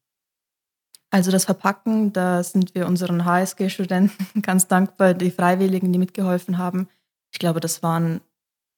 [1.12, 6.89] Also das Verpacken, da sind wir unseren HSG-Studenten ganz dankbar, die Freiwilligen, die mitgeholfen haben.
[7.32, 8.21] Ich glaube, das waren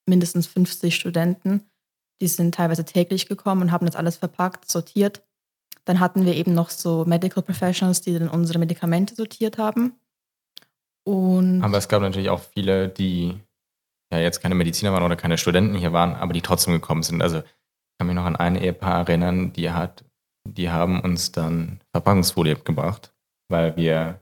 [0.07, 1.63] mindestens 50 Studenten.
[2.21, 5.23] Die sind teilweise täglich gekommen und haben das alles verpackt, sortiert.
[5.85, 9.93] Dann hatten wir eben noch so Medical Professionals, die dann unsere Medikamente sortiert haben.
[11.07, 13.39] Und Aber es gab natürlich auch viele, die
[14.11, 17.21] ja jetzt keine Mediziner waren oder keine Studenten hier waren, aber die trotzdem gekommen sind.
[17.21, 20.03] Also ich kann mich noch an ein Ehepaar erinnern, die hat
[20.53, 23.13] die haben uns dann Verpackungsfolie gebracht,
[23.49, 24.21] weil wir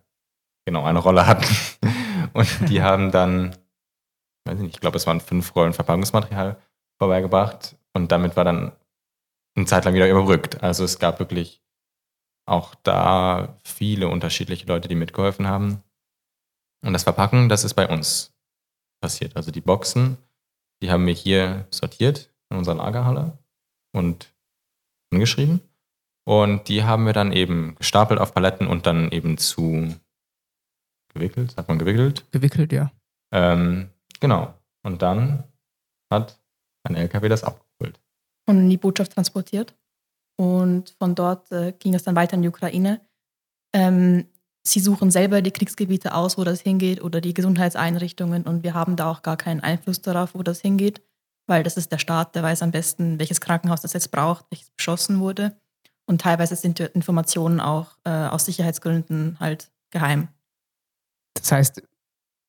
[0.65, 1.45] genau eine Rolle hatten.
[2.33, 3.55] Und die haben dann,
[4.45, 6.57] weiß ich nicht, ich glaube, es waren fünf Rollen Verpackungsmaterial
[6.99, 7.77] vorbeigebracht.
[7.93, 8.73] Und damit war dann
[9.55, 10.63] eine Zeit lang wieder überbrückt.
[10.63, 11.61] Also es gab wirklich
[12.47, 15.81] auch da viele unterschiedliche Leute, die mitgeholfen haben.
[16.85, 18.31] Und das Verpacken, das ist bei uns
[19.01, 19.35] passiert.
[19.35, 20.17] Also die Boxen,
[20.81, 23.37] die haben wir hier sortiert in unserer Lagerhalle
[23.91, 24.31] und
[25.11, 25.61] angeschrieben.
[26.25, 29.95] Und die haben wir dann eben gestapelt auf Paletten und dann eben zu
[31.13, 32.25] gewickelt, sagt man gewickelt?
[32.31, 32.91] Gewickelt, ja.
[33.31, 34.53] Ähm, genau.
[34.83, 35.43] Und dann
[36.11, 36.39] hat
[36.83, 37.99] ein LKW das abgeholt.
[38.47, 39.75] Und in die Botschaft transportiert.
[40.37, 43.01] Und von dort äh, ging es dann weiter in die Ukraine.
[43.73, 44.27] Ähm,
[44.67, 48.43] sie suchen selber die Kriegsgebiete aus, wo das hingeht, oder die Gesundheitseinrichtungen.
[48.43, 51.01] Und wir haben da auch gar keinen Einfluss darauf, wo das hingeht,
[51.47, 54.71] weil das ist der Staat, der weiß am besten, welches Krankenhaus das jetzt braucht, welches
[54.71, 55.55] beschossen wurde.
[56.07, 60.27] Und teilweise sind die Informationen auch äh, aus Sicherheitsgründen halt geheim.
[61.35, 61.83] Das heißt,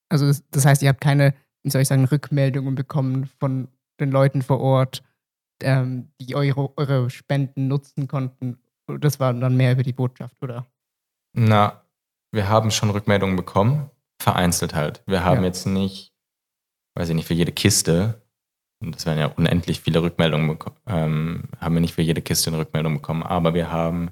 [0.09, 4.11] also das, das, heißt, ihr habt keine, wie soll ich sagen, Rückmeldungen bekommen von den
[4.11, 5.03] Leuten vor Ort,
[5.63, 8.59] ähm, die eure, eure Spenden nutzen konnten.
[8.87, 10.67] Das war dann mehr über die Botschaft, oder?
[11.33, 11.83] Na,
[12.37, 15.03] wir haben schon Rückmeldungen bekommen, vereinzelt halt.
[15.07, 15.47] Wir haben ja.
[15.47, 16.13] jetzt nicht,
[16.95, 18.23] weiß ich nicht, für jede Kiste
[18.81, 22.59] und das werden ja unendlich viele Rückmeldungen, ähm, haben wir nicht für jede Kiste eine
[22.59, 24.11] Rückmeldung bekommen, aber wir haben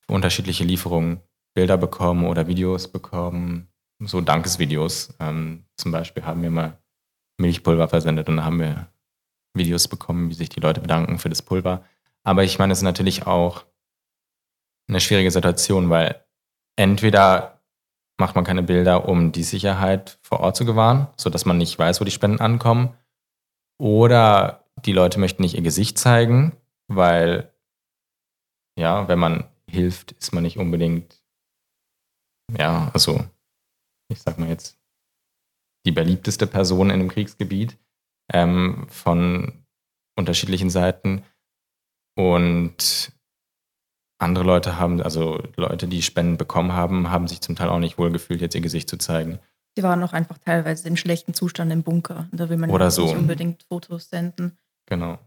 [0.00, 1.20] für unterschiedliche Lieferungen
[1.54, 3.68] Bilder bekommen oder Videos bekommen,
[4.00, 5.14] so Dankesvideos.
[5.20, 6.78] Ähm, zum Beispiel haben wir mal
[7.38, 8.88] Milchpulver versendet und da haben wir
[9.54, 11.84] Videos bekommen, wie sich die Leute bedanken für das Pulver.
[12.24, 13.66] Aber ich meine, es ist natürlich auch
[14.88, 16.24] eine schwierige Situation, weil
[16.76, 17.60] entweder
[18.20, 22.00] macht man keine Bilder, um die Sicherheit vor Ort zu gewahren, sodass man nicht weiß,
[22.00, 22.94] wo die Spenden ankommen,
[23.80, 26.56] oder die Leute möchten nicht ihr Gesicht zeigen,
[26.88, 27.52] weil,
[28.78, 31.22] ja, wenn man hilft, ist man nicht unbedingt,
[32.56, 33.24] ja, also,
[34.08, 34.78] ich sag mal jetzt,
[35.84, 37.76] die beliebteste Person in einem Kriegsgebiet
[38.32, 39.64] ähm, von
[40.16, 41.24] unterschiedlichen Seiten.
[42.16, 43.12] Und
[44.22, 47.98] andere Leute haben, also Leute, die Spenden bekommen haben, haben sich zum Teil auch nicht
[47.98, 49.38] wohl gefühlt, jetzt ihr Gesicht zu zeigen.
[49.76, 52.28] Die waren auch einfach teilweise in schlechtem Zustand im Bunker.
[52.32, 53.04] Da will man Oder so.
[53.04, 54.58] nicht unbedingt Fotos senden.
[54.86, 55.18] Genau.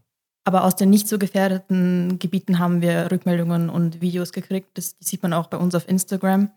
[0.44, 4.78] Aber aus den nicht so gefährdeten Gebieten haben wir Rückmeldungen und Videos gekriegt.
[4.78, 6.52] Das, sieht man auch bei uns auf Instagram.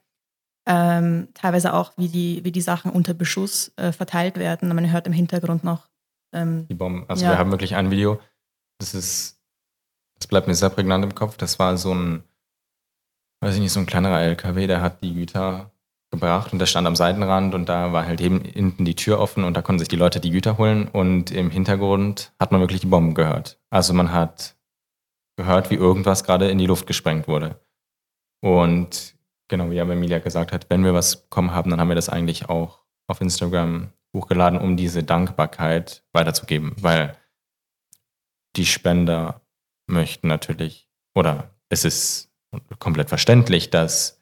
[0.67, 4.69] Ähm, teilweise auch, wie die, wie die Sachen unter Beschuss äh, verteilt werden.
[4.69, 5.89] Man hört im Hintergrund noch
[6.33, 7.05] ähm, die Bomben.
[7.07, 7.31] Also ja.
[7.31, 8.19] wir haben wirklich ein Video,
[8.77, 9.41] das ist,
[10.19, 11.37] das bleibt mir sehr prägnant im Kopf.
[11.37, 12.23] Das war so ein,
[13.41, 15.71] weiß ich nicht, so ein kleinerer LKW, der hat die Güter
[16.11, 19.43] gebracht und der stand am Seitenrand und da war halt eben hinten die Tür offen
[19.43, 22.81] und da konnten sich die Leute die Güter holen und im Hintergrund hat man wirklich
[22.81, 23.59] die Bomben gehört.
[23.69, 24.55] Also man hat
[25.37, 27.59] gehört, wie irgendwas gerade in die Luft gesprengt wurde.
[28.41, 29.15] Und
[29.47, 32.09] genau, wie aber Emilia gesagt hat, wenn wir was bekommen haben, dann haben wir das
[32.09, 37.15] eigentlich auch auf Instagram hochgeladen, um diese Dankbarkeit weiterzugeben, weil
[38.55, 39.41] die Spender
[39.87, 42.28] möchten natürlich, oder es ist
[42.79, 44.21] komplett verständlich, dass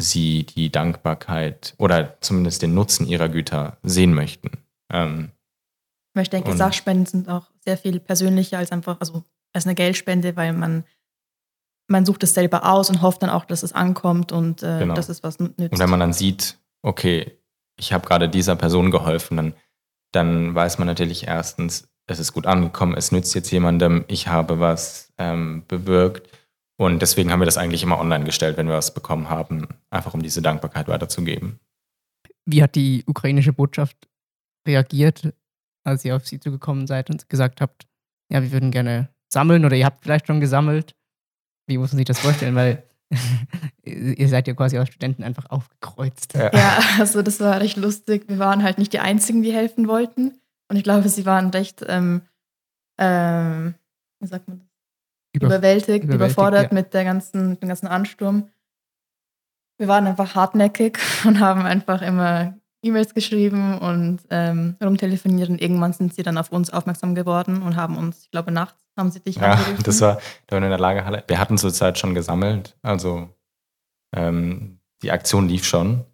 [0.00, 4.50] sie die Dankbarkeit oder zumindest den Nutzen ihrer Güter sehen möchten.
[4.90, 5.30] Ähm,
[6.20, 9.24] ich denke, Sachspenden sind auch sehr viel persönlicher als einfach, also
[9.54, 10.84] als eine Geldspende, weil man,
[11.88, 14.94] man sucht es selber aus und hofft dann auch, dass es ankommt und äh, genau.
[14.94, 15.58] dass es was nützt.
[15.58, 17.38] Und wenn man dann sieht, okay,
[17.78, 19.54] ich habe gerade dieser Person geholfen, dann,
[20.12, 24.60] dann weiß man natürlich erstens, es ist gut angekommen, es nützt jetzt jemandem, ich habe
[24.60, 26.28] was ähm, bewirkt
[26.76, 30.14] und deswegen haben wir das eigentlich immer online gestellt, wenn wir was bekommen haben, einfach
[30.14, 31.60] um diese Dankbarkeit weiterzugeben.
[32.44, 33.96] Wie hat die ukrainische Botschaft
[34.66, 35.32] reagiert,
[35.84, 37.86] als ihr auf sie zugekommen seid und gesagt habt,
[38.30, 40.96] ja, wir würden gerne sammeln oder ihr habt vielleicht schon gesammelt?
[41.68, 42.54] Wie muss man sich das vorstellen?
[42.54, 42.82] Weil
[43.84, 46.34] ihr seid ja quasi als Studenten einfach aufgekreuzt.
[46.34, 46.50] Ja.
[46.52, 48.24] ja, also das war recht lustig.
[48.28, 50.40] Wir waren halt nicht die Einzigen, die helfen wollten.
[50.72, 52.22] Und ich glaube, sie waren recht, ähm,
[52.98, 53.74] ähm,
[54.20, 54.68] wie sagt man das?
[55.34, 56.74] Über, überwältigt, überwältigt, überfordert ja.
[56.74, 58.48] mit der ganzen, dem ganzen Ansturm.
[59.76, 65.92] Wir waren einfach hartnäckig und haben einfach immer E-Mails geschrieben und ähm, rumtelefoniert und irgendwann
[65.92, 69.20] sind sie dann auf uns aufmerksam geworden und haben uns, ich glaube, nachts haben sie
[69.20, 71.22] dich Ja, das war da in der Lagerhalle.
[71.26, 73.28] Wir hatten zurzeit schon gesammelt, also
[74.16, 76.06] ähm, die Aktion lief schon.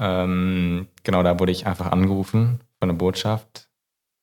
[0.00, 3.67] Ähm, genau, da wurde ich einfach angerufen von der Botschaft,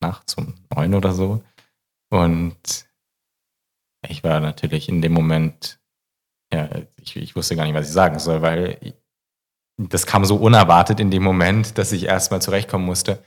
[0.08, 1.44] nachts um neun oder so.
[2.10, 2.88] Und
[4.08, 5.80] ich war natürlich in dem Moment,
[6.54, 8.96] ja, ich, ich wusste gar nicht, was ich sagen soll, weil
[9.78, 13.24] das kam so unerwartet in dem Moment, dass ich erstmal zurechtkommen musste.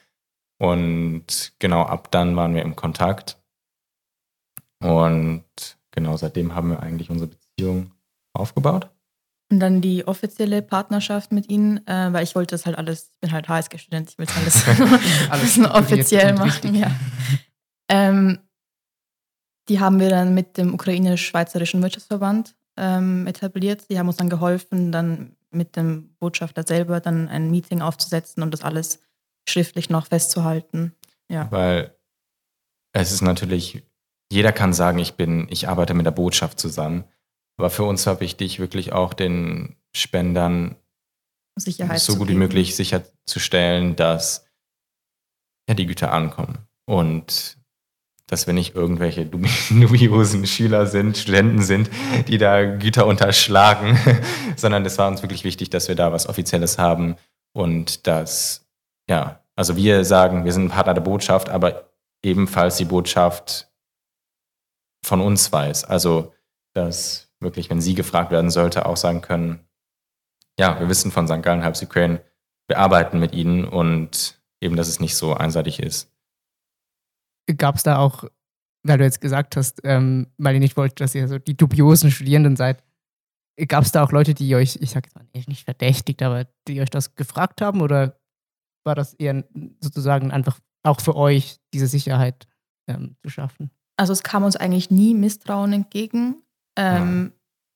[0.61, 3.41] Und genau ab dann waren wir im Kontakt.
[4.83, 5.45] Und
[5.91, 7.93] genau seitdem haben wir eigentlich unsere Beziehung
[8.33, 8.91] aufgebaut.
[9.51, 13.21] Und dann die offizielle Partnerschaft mit ihnen, äh, weil ich wollte das halt alles, ich
[13.21, 14.69] bin halt HSG-Student, ich will alles,
[15.31, 16.75] alles offiziell machen.
[16.75, 16.91] Ja.
[17.89, 18.39] Ähm,
[19.69, 23.89] die haben wir dann mit dem ukrainisch-schweizerischen Wirtschaftsverband ähm, etabliert.
[23.91, 28.53] Die haben uns dann geholfen, dann mit dem Botschafter selber dann ein Meeting aufzusetzen und
[28.53, 29.01] das alles
[29.49, 30.95] schriftlich noch festzuhalten.
[31.31, 31.51] Ja.
[31.51, 31.95] Weil
[32.93, 33.83] es ist natürlich,
[34.31, 37.05] jeder kann sagen, ich bin, ich arbeite mit der Botschaft zusammen.
[37.59, 40.77] Aber für uns war wichtig, wirklich auch den Spendern
[41.57, 44.47] Sicherheit so gut wie möglich sicherzustellen, dass
[45.69, 46.59] ja, die Güter ankommen.
[46.87, 47.59] Und
[48.29, 49.27] dass wir nicht irgendwelche
[49.71, 51.91] dubiosen Schüler sind, Studenten sind,
[52.29, 53.99] die da Güter unterschlagen,
[54.57, 57.17] sondern es war uns wirklich wichtig, dass wir da was Offizielles haben
[57.53, 58.67] und dass,
[59.09, 61.91] ja, also wir sagen, wir sind ein Partner der Botschaft, aber
[62.23, 63.69] ebenfalls die Botschaft
[65.05, 65.85] von uns weiß.
[65.85, 66.33] Also,
[66.75, 69.61] dass wirklich, wenn sie gefragt werden sollte, auch sagen können,
[70.59, 71.43] ja, wir wissen von St.
[71.43, 72.21] Gallen, Halbs Ukraine,
[72.67, 76.11] wir arbeiten mit ihnen und eben, dass es nicht so einseitig ist
[77.57, 78.25] gab es da auch,
[78.85, 82.11] weil du jetzt gesagt hast, ähm, weil ihr nicht wollt, dass ihr so die dubiosen
[82.11, 82.83] Studierenden seid,
[83.67, 86.81] gab es da auch Leute, die euch, ich sag jetzt mal nicht verdächtigt, aber die
[86.81, 88.21] euch das gefragt haben oder
[88.85, 89.45] war das eher
[89.81, 92.47] sozusagen einfach auch für euch diese Sicherheit
[92.89, 93.71] ähm, zu schaffen?
[93.97, 96.43] Also es kam uns eigentlich nie Misstrauen entgegen.
[96.79, 97.33] Ähm,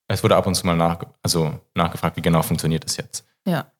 [0.09, 3.27] es wurde ab und zu mal nach, also nachgefragt, wie genau funktioniert das jetzt.
[3.47, 3.71] Ja.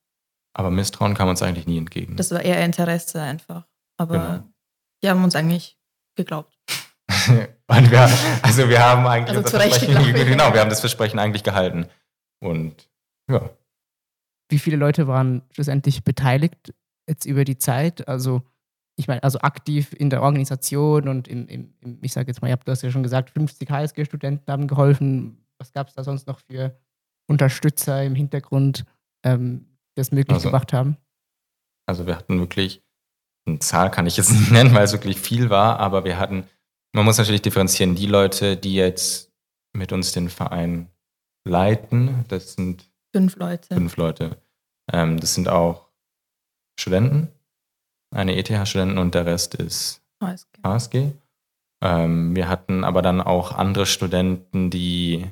[0.55, 2.17] Aber Misstrauen kam uns eigentlich nie entgegen.
[2.17, 3.67] Das war eher Interesse einfach.
[3.97, 4.49] Aber genau.
[5.03, 5.79] die haben uns eigentlich
[6.17, 6.59] geglaubt.
[7.69, 8.11] und wir,
[8.43, 11.87] also wir haben eigentlich also Versprechen, genau, wir haben das Versprechen eigentlich gehalten.
[12.41, 12.89] Und
[13.31, 13.51] ja.
[14.49, 16.75] Wie viele Leute waren schlussendlich beteiligt
[17.09, 18.09] jetzt über die Zeit?
[18.09, 18.43] Also
[19.03, 22.49] ich meine, also aktiv in der Organisation und im, im, im ich sage jetzt mal,
[22.49, 25.45] ihr habt das ja schon gesagt, 50 HSG-Studenten haben geholfen.
[25.59, 26.79] Was gab es da sonst noch für
[27.29, 28.85] Unterstützer im Hintergrund,
[29.25, 30.97] ähm, die das möglich also, gemacht haben?
[31.87, 32.83] Also wir hatten wirklich
[33.47, 36.45] eine Zahl kann ich jetzt nicht nennen, weil es wirklich viel war, aber wir hatten,
[36.95, 39.33] man muss natürlich differenzieren, die Leute, die jetzt
[39.77, 40.89] mit uns den Verein
[41.45, 43.75] leiten, das sind fünf Leute.
[43.75, 44.41] Fünf Leute.
[44.93, 45.89] Ähm, das sind auch
[46.79, 47.33] Studenten,
[48.13, 50.59] eine ETH-Studenten und der Rest ist HSG.
[50.65, 51.13] HSG.
[51.83, 55.27] Ähm, wir hatten aber dann auch andere Studenten, die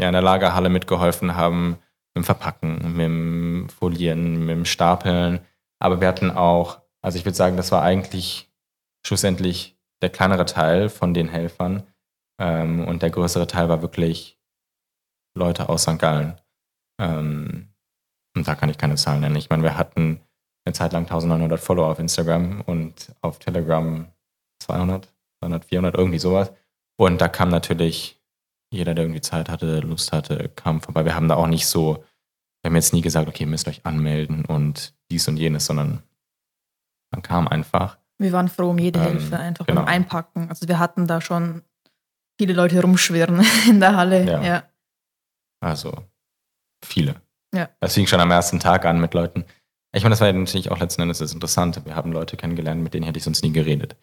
[0.00, 1.78] ja in der Lagerhalle mitgeholfen haben,
[2.14, 5.40] mit dem Verpacken, mit dem Folieren, mit dem Stapeln.
[5.80, 8.50] Aber wir hatten auch also ich würde sagen, das war eigentlich
[9.04, 11.82] schlussendlich der kleinere Teil von den Helfern.
[12.38, 14.40] Ähm, und der größere Teil war wirklich
[15.34, 15.98] Leute aus St.
[15.98, 16.40] Gallen.
[16.98, 17.74] Ähm,
[18.34, 19.36] und da kann ich keine Zahlen nennen.
[19.36, 20.20] Ich meine, wir hatten
[20.64, 24.06] eine Zeit lang 1900 Follower auf Instagram und auf Telegram
[24.60, 26.52] 200, 200, 400, irgendwie sowas.
[26.96, 28.20] Und da kam natürlich
[28.70, 31.04] jeder, der irgendwie Zeit hatte, Lust hatte, kam vorbei.
[31.04, 32.04] Wir haben da auch nicht so,
[32.62, 36.02] wir haben jetzt nie gesagt, okay, ihr müsst euch anmelden und dies und jenes, sondern
[37.10, 37.98] man kam einfach.
[38.18, 39.82] Wir waren froh um jede ähm, Hilfe, einfach genau.
[39.82, 40.48] beim Einpacken.
[40.48, 41.62] Also wir hatten da schon
[42.38, 44.24] viele Leute rumschwirren in der Halle.
[44.24, 44.42] Ja.
[44.42, 44.62] ja.
[45.60, 45.92] Also
[46.82, 47.20] viele.
[47.54, 47.68] Ja.
[47.80, 49.44] Das fing schon am ersten Tag an mit Leuten.
[49.94, 51.84] Ich meine, das war ja natürlich auch letzten Endes das Interessante.
[51.84, 53.96] Wir haben Leute kennengelernt, mit denen hätte ich sonst nie geredet.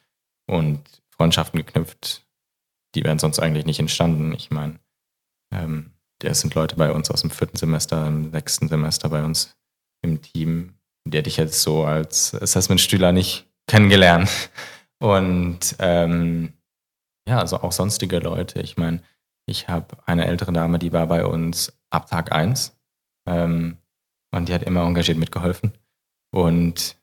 [0.45, 2.25] Und Freundschaften geknüpft,
[2.95, 4.33] die wären sonst eigentlich nicht entstanden.
[4.33, 4.79] Ich meine,
[5.51, 5.91] ähm,
[6.23, 9.55] es sind Leute bei uns aus dem vierten Semester, im sechsten Semester bei uns
[10.01, 10.75] im Team,
[11.05, 14.29] die hätte ich jetzt so als Assessment-Stühler nicht kennengelernt.
[14.99, 16.53] Und ähm,
[17.27, 18.61] ja, also auch sonstige Leute.
[18.61, 19.01] Ich meine,
[19.45, 22.77] ich habe eine ältere Dame, die war bei uns ab Tag 1
[23.25, 23.77] ähm,
[24.31, 25.73] und die hat immer engagiert mitgeholfen.
[26.31, 26.95] Und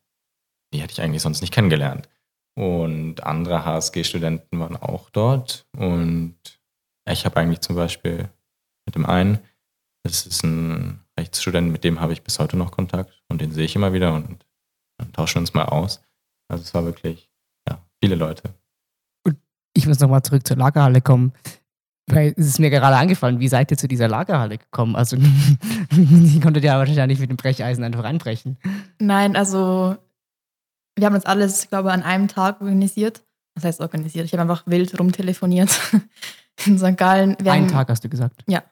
[0.73, 2.09] die hätte ich eigentlich sonst nicht kennengelernt.
[2.55, 5.67] Und andere HSG-Studenten waren auch dort.
[5.77, 6.39] Und
[7.09, 8.29] ich habe eigentlich zum Beispiel
[8.87, 9.39] mit dem einen,
[10.05, 13.65] das ist ein Rechtsstudent, mit dem habe ich bis heute noch Kontakt und den sehe
[13.65, 14.47] ich immer wieder und
[14.99, 16.01] dann tauschen uns mal aus.
[16.49, 17.29] Also es war wirklich,
[17.69, 18.55] ja, viele Leute.
[19.25, 19.37] Und
[19.75, 21.33] ich muss nochmal zurück zur Lagerhalle kommen.
[22.09, 24.95] Weil es ist mir gerade angefallen, wie seid ihr zu dieser Lagerhalle gekommen?
[24.95, 25.17] Also,
[25.91, 28.59] die konntet ja wahrscheinlich mit dem Brecheisen einfach einbrechen.
[29.01, 29.97] Nein, also
[30.97, 33.23] wir haben das alles, ich glaube, an einem Tag organisiert.
[33.57, 34.25] Was heißt organisiert?
[34.27, 35.81] Ich habe einfach wild rumtelefoniert
[36.67, 36.97] in St.
[36.97, 37.37] Gallen.
[37.41, 38.45] Wir Einen haben- Tag hast du gesagt.
[38.47, 38.63] Ja.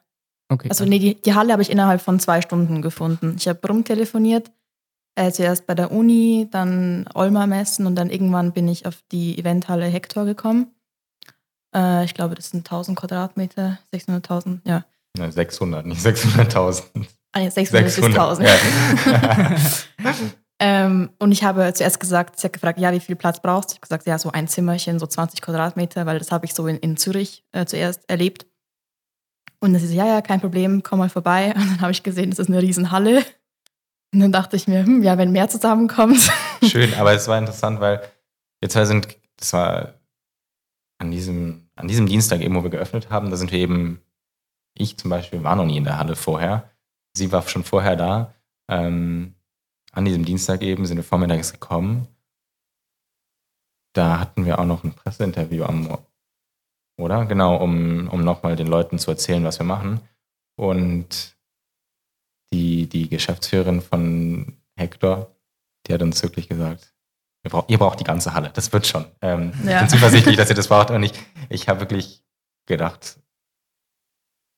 [0.47, 0.69] Okay.
[0.69, 3.35] Also nee, die, die Halle habe ich innerhalb von zwei Stunden gefunden.
[3.37, 4.51] Ich habe rumtelefoniert,
[5.15, 9.37] äh, zuerst bei der Uni, dann Olma messen und dann irgendwann bin ich auf die
[9.39, 10.67] Eventhalle Hector gekommen.
[11.75, 14.85] Äh, ich glaube, das sind 1000 Quadratmeter, 600.000, ja.
[15.17, 16.83] Ne, 600, nicht 600.000.
[17.33, 18.47] Ah, ja, 600, bis 1000.
[18.47, 19.55] Ja.
[20.57, 23.73] Ähm, und ich habe zuerst gesagt, sie hat gefragt, ja, wie viel Platz brauchst du?
[23.73, 26.65] Ich habe gesagt, ja, so ein Zimmerchen, so 20 Quadratmeter, weil das habe ich so
[26.67, 28.45] in, in Zürich äh, zuerst erlebt.
[29.59, 31.47] Und dann sie so, ja, ja, kein Problem, komm mal vorbei.
[31.55, 33.25] Und dann habe ich gesehen, das ist eine Riesenhalle.
[34.13, 36.31] Und dann dachte ich mir, hm, ja, wenn mehr zusammenkommt.
[36.63, 38.01] Schön, aber es war interessant, weil
[38.61, 39.95] wir zwei sind, das war
[40.97, 44.01] an diesem, an diesem Dienstag eben, wo wir geöffnet haben, da sind wir eben,
[44.73, 46.71] ich zum Beispiel war noch nie in der Halle vorher.
[47.15, 48.33] Sie war schon vorher da.
[48.69, 49.35] Ähm,
[49.91, 52.07] an diesem Dienstag eben sind wir vormittags gekommen.
[53.93, 55.97] Da hatten wir auch noch ein Presseinterview am,
[56.97, 57.25] oder?
[57.25, 60.01] Genau, um, um nochmal den Leuten zu erzählen, was wir machen.
[60.57, 61.37] Und
[62.51, 65.35] die, die Geschäftsführerin von Hector,
[65.87, 66.94] die hat uns wirklich gesagt,
[67.49, 69.05] braucht, ihr braucht die ganze Halle, das wird schon.
[69.21, 69.79] Ähm, Ich Ja.
[69.79, 70.89] bin zuversichtlich, dass ihr das braucht.
[70.91, 71.13] Und ich,
[71.49, 72.23] ich habe wirklich
[72.67, 73.19] gedacht,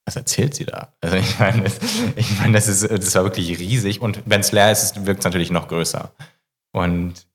[0.05, 0.93] was erzählt sie da?
[1.01, 1.79] Also ich meine, das,
[2.15, 4.01] ich meine, das, ist, das war wirklich riesig.
[4.01, 6.13] Und wenn es leer ist, wirkt es natürlich noch größer.
[6.73, 7.27] Und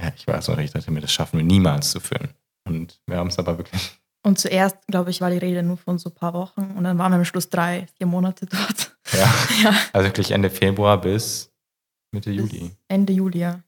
[0.00, 2.28] ja, ich weiß noch, ich dachte mir, das schaffen wir niemals zu füllen.
[2.68, 3.98] Und wir haben es aber wirklich.
[4.24, 6.72] Und zuerst, glaube ich, war die Rede nur von so ein paar Wochen.
[6.76, 8.96] Und dann waren wir am Schluss drei, vier Monate dort.
[9.12, 9.32] Ja,
[9.62, 11.52] Ja, also wirklich Ende Februar bis
[12.12, 12.76] Mitte bis Juli.
[12.88, 13.60] Ende Juli, ja.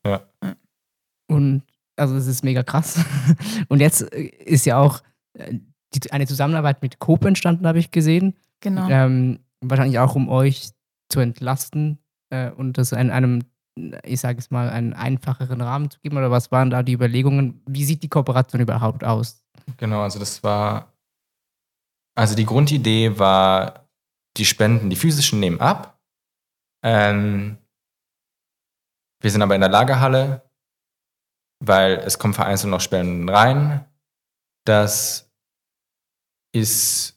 [1.28, 1.62] Und
[1.96, 3.04] also es ist mega krass.
[3.68, 5.02] Und jetzt äh, ist ja auch
[5.34, 5.58] äh,
[5.94, 8.34] die, eine Zusammenarbeit mit Coop entstanden, habe ich gesehen.
[8.60, 8.88] Genau.
[8.88, 10.70] Ähm, wahrscheinlich auch, um euch
[11.08, 11.98] zu entlasten
[12.30, 13.44] äh, und das in einem,
[14.04, 16.16] ich sage es mal, einen einfacheren Rahmen zu geben.
[16.16, 17.62] Oder was waren da die Überlegungen?
[17.66, 19.42] Wie sieht die Kooperation überhaupt aus?
[19.76, 20.92] Genau, also das war.
[22.16, 23.88] Also die Grundidee war,
[24.36, 26.00] die Spenden, die physischen nehmen ab.
[26.82, 27.58] Ähm,
[29.20, 30.47] wir sind aber in der Lagerhalle,
[31.60, 33.84] weil es kommen vereinzelt noch Spenden rein.
[34.64, 35.30] Das
[36.52, 37.14] ist.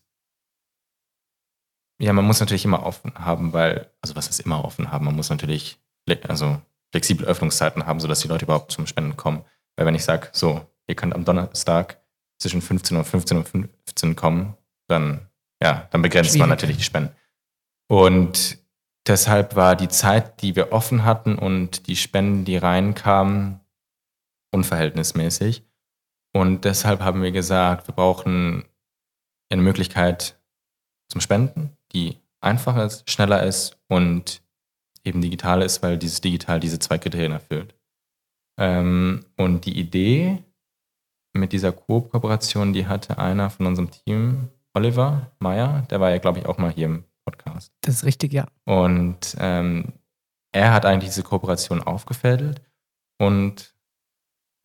[2.00, 5.06] Ja, man muss natürlich immer offen haben, weil, also was ist immer offen haben?
[5.06, 5.80] Man muss natürlich
[6.28, 6.60] also
[6.92, 9.46] flexible Öffnungszeiten haben, sodass die Leute überhaupt zum Spenden kommen.
[9.76, 12.02] Weil wenn ich sage, so, ihr könnt am Donnerstag
[12.40, 15.28] zwischen 15 und 15 und 15 kommen, dann,
[15.62, 16.50] ja, dann begrenzt man Schwierig.
[16.50, 17.16] natürlich die Spenden.
[17.88, 18.58] Und
[19.08, 23.61] deshalb war die Zeit, die wir offen hatten und die Spenden, die reinkamen,
[24.52, 25.64] unverhältnismäßig.
[26.34, 28.64] Und deshalb haben wir gesagt, wir brauchen
[29.50, 30.40] eine Möglichkeit
[31.10, 34.42] zum Spenden, die einfacher ist, schneller ist und
[35.04, 37.76] eben digital ist, weil dieses Digital diese zwei Kriterien erfüllt.
[38.58, 40.44] Ähm, und die Idee
[41.34, 46.40] mit dieser Coop-Kooperation, die hatte einer von unserem Team, Oliver Meyer, der war ja, glaube
[46.40, 47.74] ich, auch mal hier im Podcast.
[47.82, 48.48] Das ist richtig, ja.
[48.66, 49.94] Und ähm,
[50.54, 52.62] er hat eigentlich diese Kooperation aufgefädelt
[53.18, 53.76] und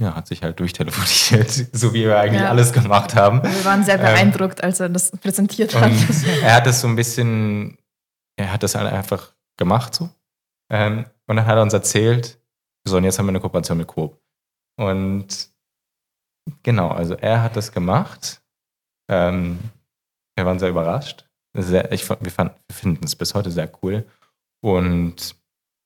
[0.00, 2.50] ja, hat sich halt durchtelefoniert, so wie wir eigentlich Ja.
[2.50, 3.42] alles gemacht haben.
[3.42, 5.90] Wir waren sehr Ähm, beeindruckt, als er das präsentiert hat.
[6.42, 7.78] Er hat das so ein bisschen,
[8.38, 10.10] er hat das halt einfach gemacht so.
[10.70, 12.38] Ähm, und dann hat er uns erzählt,
[12.86, 14.20] so, und jetzt haben wir eine Kooperation mit Coop.
[14.78, 15.50] Und
[16.62, 18.42] genau, also er hat das gemacht.
[19.10, 19.58] Ähm,
[20.36, 21.26] wir waren sehr überrascht.
[21.56, 24.06] Sehr, ich, wir, fand- wir finden es bis heute sehr cool.
[24.62, 25.36] Und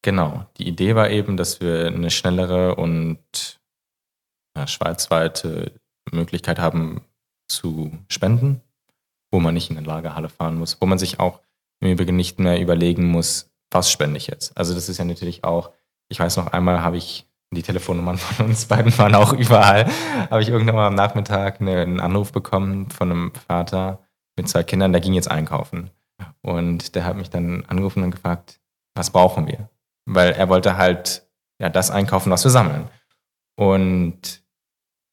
[0.03, 3.60] genau, die Idee war eben, dass wir eine schnellere und
[4.57, 5.73] ja, schweizweite
[6.11, 7.03] Möglichkeit haben
[7.49, 8.63] zu spenden
[9.31, 11.41] wo man nicht in eine Lagerhalle fahren muss, wo man sich auch
[11.81, 14.57] im Übrigen nicht mehr überlegen muss, was spende ich jetzt.
[14.57, 15.71] Also das ist ja natürlich auch,
[16.09, 19.87] ich weiß noch einmal habe ich, die Telefonnummern von uns beiden waren auch überall,
[20.31, 24.01] habe ich irgendwann mal am Nachmittag eine, einen Anruf bekommen von einem Vater
[24.37, 25.91] mit zwei Kindern, der ging jetzt einkaufen.
[26.43, 28.61] Und der hat mich dann angerufen und gefragt,
[28.95, 29.69] was brauchen wir?
[30.07, 31.27] Weil er wollte halt
[31.59, 32.89] ja, das einkaufen, was wir sammeln.
[33.61, 34.42] Und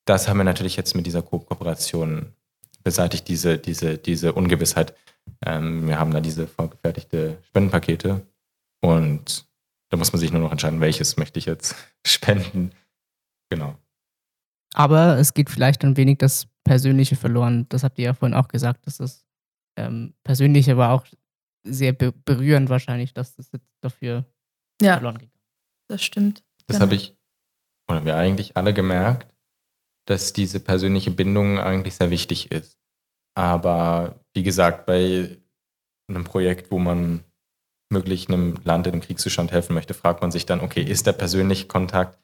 [0.05, 2.33] das haben wir natürlich jetzt mit dieser Ko Kooperation
[2.81, 4.95] beseitigt diese, diese, diese Ungewissheit.
[5.45, 8.25] Ähm, wir haben da diese vorgefertigte Spendenpakete
[8.81, 9.45] und
[9.89, 11.75] da muss man sich nur noch entscheiden, welches möchte ich jetzt
[12.07, 12.71] spenden.
[13.49, 13.75] Genau.
[14.73, 17.65] Aber es geht vielleicht ein wenig das Persönliche verloren.
[17.67, 19.25] Das habt ihr ja vorhin auch gesagt, dass das
[19.77, 21.05] ähm, Persönliche war auch
[21.65, 24.23] sehr be berührend wahrscheinlich, dass das jetzt dafür
[24.81, 25.31] ja, verloren ging.
[25.89, 26.45] das stimmt.
[26.67, 26.85] Das Genau.
[26.85, 27.16] habe ich,
[27.87, 29.33] oder wir eigentlich alle gemerkt,
[30.07, 32.77] dass diese persönliche Bindung eigentlich sehr wichtig ist.
[33.35, 35.37] aber wie gesagt, bei
[36.09, 37.23] einem Projekt, wo man
[37.91, 41.13] möglich einem Land in einem Kriegszustand helfen möchte, fragt man sich dann, okay, ist der
[41.13, 42.19] persönliche Kontakt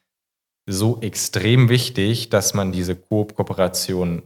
[0.66, 4.22] so extrem wichtig, dass man diese Ko Kooperation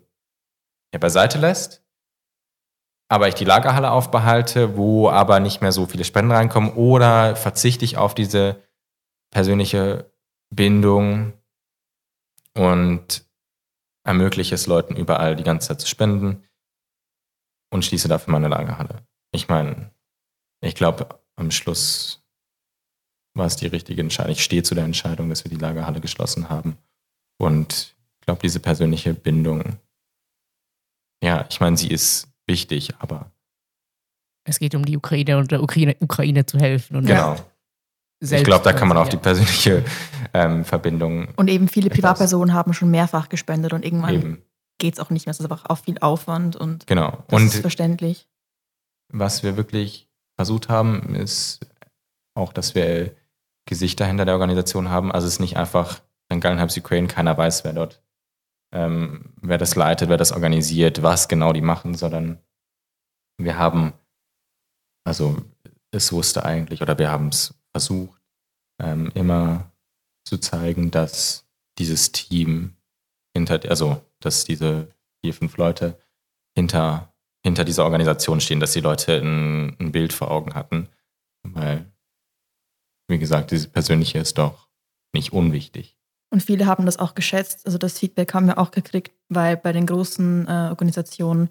[0.93, 1.85] ja, beiseite lässt,
[3.11, 7.85] aber ich die Lagerhalle aufbehalte, wo aber nicht mehr so viele Spenden reinkommen oder verzichte
[7.85, 8.63] ich auf diese
[9.33, 10.11] persönliche
[10.51, 11.33] Bindung
[12.55, 13.27] und
[14.05, 16.45] ermögliche es Leuten überall die ganze Zeit zu spenden
[17.71, 19.07] und schließe dafür meine Lagerhalle.
[19.33, 19.91] Ich meine,
[20.61, 22.25] ich glaube, am Schluss
[23.35, 24.33] war es die richtige Entscheidung.
[24.33, 26.79] Ich stehe zu der Entscheidung, dass wir die Lagerhalle geschlossen haben.
[27.39, 29.79] Und ich glaube, diese persönliche Bindung,
[31.23, 33.31] ja, ich meine, sie ist wichtig, aber.
[34.45, 36.97] Es geht um die Ukraine und der Ukraine, Ukraine zu helfen.
[36.97, 37.37] Und genau.
[38.21, 39.85] Ich glaube, da kann man auch die persönliche
[40.35, 41.29] ähm, Verbindung.
[41.37, 44.43] Und eben viele Privatpersonen haben schon mehrfach gespendet und irgendwann
[44.79, 45.31] geht es auch nicht mehr.
[45.31, 47.25] Es ist einfach auch viel Aufwand und genau.
[47.29, 48.29] das und ist verständlich.
[49.13, 51.61] Was wir wirklich versucht haben, ist
[52.35, 53.15] auch, dass wir
[53.67, 55.13] Gesichter hinter der Organisation haben.
[55.13, 56.01] Also es ist nicht einfach
[56.33, 56.41] St.
[56.41, 58.03] Gallen Helps Ukraine, keiner weiß, wer dort,
[58.73, 62.39] ähm, wer das leitet, wer das organisiert, was genau die machen, sondern
[63.39, 63.93] wir haben,
[65.05, 65.37] also
[65.91, 68.21] es wusste eigentlich, oder wir haben es versucht,
[68.81, 69.71] ähm, immer
[70.25, 71.47] zu zeigen, dass
[71.79, 72.75] dieses Team
[73.35, 74.89] hinter, also dass diese
[75.21, 75.97] vier, fünf Leute
[76.57, 77.15] hinter,
[77.45, 80.89] hinter dieser Organisation stehen, dass die Leute ein, ein Bild vor Augen hatten.
[81.45, 81.87] Weil,
[83.09, 84.69] wie gesagt, dieses Persönliche ist doch
[85.15, 85.97] nicht unwichtig.
[86.31, 87.65] Und viele haben das auch geschätzt.
[87.65, 91.51] Also das Feedback haben wir auch gekriegt, weil bei den großen äh, Organisationen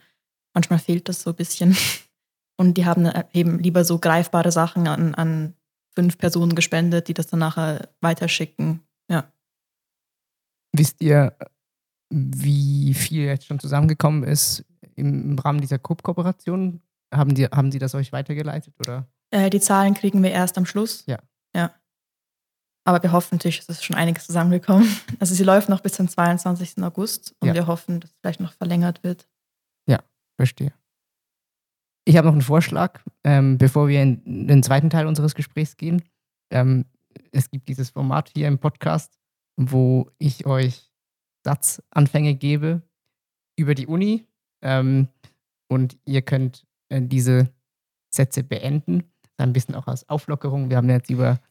[0.53, 1.75] manchmal fehlt das so ein bisschen.
[2.59, 5.53] Und die haben eben lieber so greifbare Sachen an, an
[5.97, 8.81] fünf Personen gespendet, die das dann nachher weiterschicken.
[9.09, 9.31] Ja.
[10.71, 11.35] Wisst ihr,
[12.11, 14.63] wie viel jetzt schon zusammengekommen ist
[14.95, 16.81] im, Rahmen dieser Coop-Kooperation?
[17.11, 18.75] Haben, die, haben Sie das euch weitergeleitet?
[18.79, 19.07] Oder?
[19.31, 21.03] Äh, die Zahlen kriegen wir erst am Schluss.
[21.07, 21.17] Ja.
[21.55, 21.73] Ja.
[22.85, 24.87] Aber wir hoffen natürlich, es ist schon einiges zusammengekommen.
[25.19, 26.83] Also sie läuft noch bis zum 22.
[26.83, 27.55] August und Ja.
[27.55, 29.27] wir hoffen, dass es vielleicht noch verlängert wird.
[30.37, 30.71] Verstehe.
[32.07, 36.01] Ich habe noch einen Vorschlag, ähm, bevor wir in den zweiten Teil unseres Gesprächs gehen.
[36.49, 36.85] Ähm,
[37.33, 39.19] es gibt dieses Format hier im Podcast,
[39.57, 40.89] wo ich euch
[41.43, 42.81] Satzanfänge gebe
[43.57, 44.25] über die Uni
[44.61, 45.09] ähm,
[45.67, 47.49] und ihr könnt äh, diese
[48.09, 49.03] Sätze beenden.
[49.35, 50.69] Ein bisschen auch als Auflockerung.
[50.69, 51.41] Wir haben jetzt über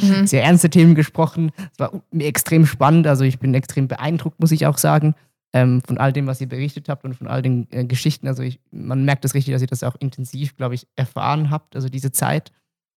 [0.00, 0.26] Mhm.
[0.26, 1.52] sehr ernste Themen gesprochen.
[1.72, 3.06] Es war mir extrem spannend.
[3.06, 5.14] Also ich bin extrem beeindruckt, muss ich auch sagen,
[5.52, 8.28] ähm, von all dem, was ihr berichtet habt und von all den äh, Geschichten.
[8.28, 11.74] Also ich, man merkt es richtig, dass ihr das auch intensiv, glaube ich, erfahren habt,
[11.74, 12.52] also diese Zeit.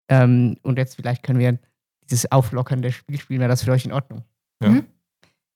[0.09, 1.57] Ähm, und jetzt vielleicht können wir
[2.09, 3.39] dieses auflockernde Spiel spielen.
[3.39, 4.23] Wäre das für euch in Ordnung?
[4.61, 4.69] Ja.
[4.69, 4.85] Mhm.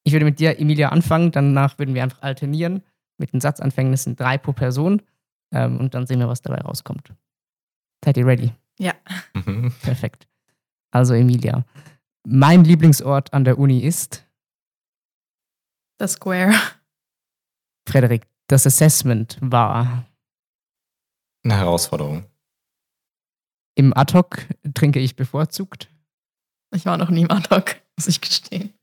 [0.04, 1.32] Ich würde mit dir, Emilia, anfangen.
[1.32, 2.82] Danach würden wir einfach alternieren
[3.18, 5.02] mit den sind drei pro Person.
[5.52, 7.14] Ähm, und dann sehen wir, was dabei rauskommt.
[8.04, 8.54] Seid ihr ready?
[8.80, 8.94] Ja.
[9.34, 9.74] Mhm.
[9.82, 10.28] Perfekt.
[10.92, 11.66] Also Emilia,
[12.26, 14.26] mein Lieblingsort an der Uni ist,
[15.98, 16.54] Das Square.
[17.88, 20.06] Frederik, das Assessment war
[21.44, 22.26] Eine Herausforderung.
[23.76, 25.90] im Ad-Hoc trinke ich bevorzugt.
[26.76, 28.74] Ich war noch nie im Ad-Hoc, muss ich gestehen.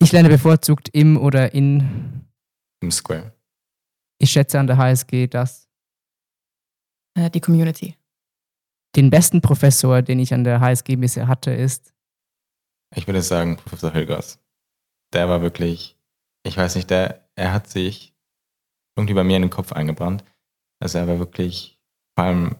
[0.00, 2.24] Ich lerne bevorzugt im oder in.
[2.80, 3.32] Im Square.
[4.20, 5.68] Ich schätze an der HSG, dass
[7.16, 7.96] Äh, die Community.
[8.96, 11.92] den besten Professor, den ich an der HSG bisher hatte, ist.
[12.94, 14.38] Ich würde sagen, Professor Hilgers.
[15.12, 15.98] Der war wirklich,
[16.44, 18.14] ich weiß nicht, der, er hat sich
[18.96, 20.24] irgendwie bei mir in den Kopf eingebrannt.
[20.80, 21.78] Also er war wirklich,
[22.16, 22.56] vor allem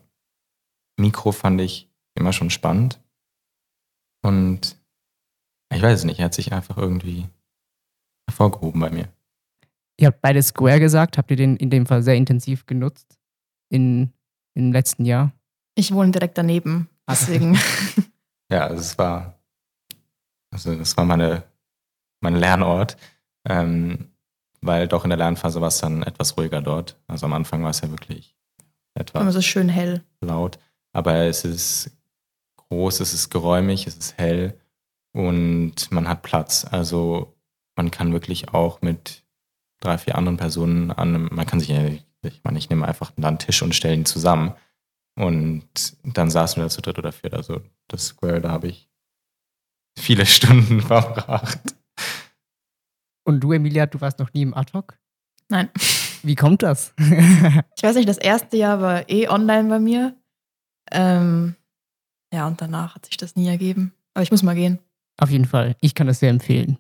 [0.98, 3.00] Mikro fand ich immer schon spannend.
[4.22, 4.76] Und
[5.72, 7.28] ich weiß es nicht, er hat sich einfach irgendwie
[8.28, 9.08] hervorgehoben bei mir.
[10.00, 11.18] Ihr habt beide Square gesagt.
[11.18, 13.18] Habt ihr den in dem Fall sehr intensiv genutzt
[13.68, 14.12] in,
[14.54, 15.32] im letzten Jahr?
[15.74, 17.12] Ich wohne direkt daneben, Ah.
[17.12, 17.58] deswegen.
[18.50, 19.38] Ja, also es war,
[20.50, 21.42] also das war meine,
[22.22, 22.96] mein Lernort,
[23.46, 24.07] ähm,
[24.60, 26.96] weil doch in der Lernphase war es dann etwas ruhiger dort.
[27.06, 28.34] Also am Anfang war es ja wirklich
[28.94, 30.02] etwas es ist schön hell.
[30.20, 30.58] laut,
[30.92, 31.90] aber es ist
[32.56, 34.58] groß, es ist geräumig, es ist hell
[35.12, 36.66] und man hat Platz.
[36.70, 37.34] Also
[37.76, 39.22] man kann wirklich auch mit
[39.80, 41.86] drei, vier anderen Personen an einem, man kann sich, ja-
[42.22, 44.54] ich meine, ich nehme einfach einen Tisch und stelle ihn zusammen
[45.14, 45.68] und
[46.02, 47.34] dann saßen wir da zu dritt oder viert.
[47.34, 48.88] Also das Square, da habe ich
[49.96, 51.60] viele Stunden verbracht.
[53.28, 54.98] Und du, Emilia, du warst noch nie im Ad-Hoc?
[55.50, 55.68] Nein.
[56.22, 56.94] Wie kommt das?
[57.76, 60.16] Ich weiß nicht, das erste Jahr war eh online bei mir.
[60.90, 61.54] Ähm,
[62.32, 63.92] ja, und danach hat sich das nie ergeben.
[64.14, 64.78] Aber ich muss mal gehen.
[65.18, 65.76] Auf jeden Fall.
[65.82, 66.78] Ich kann das sehr empfehlen.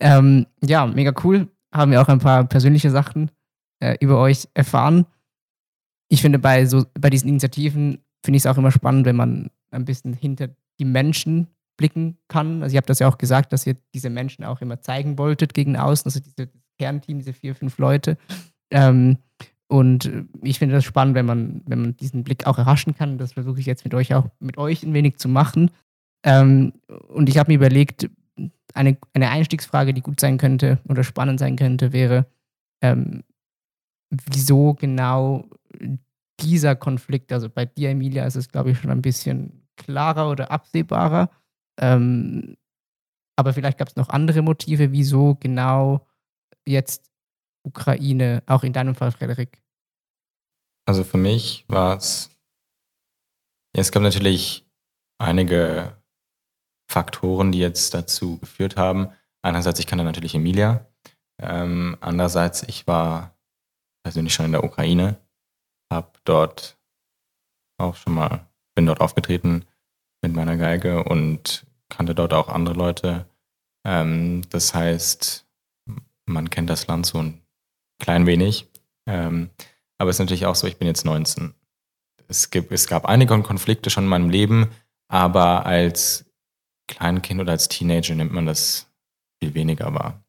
[0.00, 1.48] Ähm, ja, mega cool.
[1.72, 3.30] Haben wir auch ein paar persönliche Sachen
[3.78, 5.06] äh, über euch erfahren.
[6.08, 9.50] Ich finde, bei, so, bei diesen Initiativen finde ich es auch immer spannend, wenn man
[9.70, 10.48] ein bisschen hinter
[10.80, 11.46] die Menschen
[11.76, 12.62] blicken kann.
[12.62, 15.54] Also, ihr habt das ja auch gesagt, dass ihr diese Menschen auch immer zeigen wolltet
[15.54, 18.16] gegen außen, also diese Kernteam, diese vier, fünf Leute.
[18.70, 19.18] Ähm,
[19.68, 20.10] und
[20.42, 23.18] ich finde das spannend, wenn man, wenn man diesen Blick auch erhaschen kann.
[23.18, 25.70] Das versuche ich jetzt mit euch auch mit euch ein wenig zu machen.
[26.24, 26.72] Ähm,
[27.08, 28.08] und ich habe mir überlegt,
[28.74, 32.26] eine, eine Einstiegsfrage, die gut sein könnte oder spannend sein könnte, wäre,
[32.82, 33.24] ähm,
[34.10, 35.46] wieso genau
[36.40, 40.50] dieser Konflikt, also bei dir, Emilia, ist es, glaube ich, schon ein bisschen klarer oder
[40.50, 41.30] absehbarer.
[41.78, 42.56] Ähm,
[43.36, 46.06] aber vielleicht gab es noch andere Motive, wieso genau
[46.66, 47.10] jetzt
[47.64, 49.62] Ukraine, auch in deinem Fall, Frederik?
[50.86, 52.30] Also für mich war es,
[53.74, 54.64] ja, es gab natürlich
[55.18, 56.00] einige
[56.90, 59.10] Faktoren, die jetzt dazu geführt haben.
[59.42, 60.86] Einerseits, ich kannte natürlich Emilia.
[61.42, 63.36] Ähm, andererseits, ich war
[64.04, 65.18] persönlich schon in der Ukraine,
[65.92, 66.78] habe dort
[67.78, 69.66] auch schon mal, bin dort aufgetreten
[70.26, 73.26] mit meiner Geige und kannte dort auch andere Leute.
[73.84, 75.46] Ähm, das heißt,
[76.26, 77.42] man kennt das Land so ein
[78.00, 78.68] klein wenig.
[79.06, 79.50] Ähm,
[79.98, 81.54] aber es ist natürlich auch so, ich bin jetzt 19.
[82.28, 84.70] Es, gibt, es gab einige Konflikte schon in meinem Leben,
[85.08, 86.24] aber als
[86.88, 88.90] Kleinkind oder als Teenager nimmt man das
[89.40, 90.24] viel weniger wahr.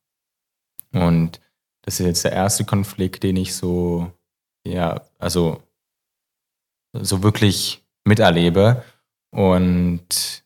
[0.91, 1.41] Und
[1.81, 4.11] das ist jetzt der erste Konflikt, den ich so,
[4.65, 5.63] ja, also
[6.93, 8.83] so wirklich miterlebe.
[9.31, 10.45] Und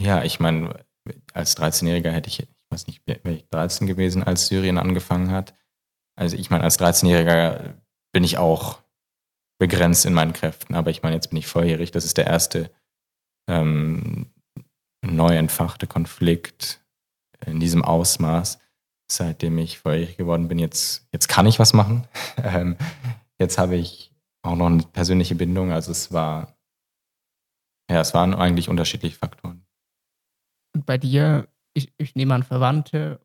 [0.00, 0.84] ja, ich meine,
[1.32, 5.54] als 13-Jähriger hätte ich, ich weiß nicht, wäre ich 13 gewesen, als Syrien angefangen hat.
[6.16, 7.74] Also ich meine, als 13-Jähriger
[8.12, 8.82] bin ich auch
[9.58, 11.92] begrenzt in meinen Kräften, aber ich meine, jetzt bin ich volljährig.
[11.92, 12.70] Das ist der erste
[13.48, 14.32] ähm,
[15.04, 16.80] neu entfachte Konflikt
[17.46, 18.58] in diesem Ausmaß,
[19.10, 20.58] seitdem ich volljährig geworden bin.
[20.58, 22.06] Jetzt, jetzt kann ich was machen.
[22.44, 22.76] Ähm,
[23.38, 25.70] jetzt habe ich auch noch eine persönliche Bindung.
[25.70, 26.56] Also es war,
[27.92, 29.64] ja, es waren eigentlich unterschiedliche Faktoren.
[30.74, 33.20] Und bei dir, ich, ich nehme an Verwandte.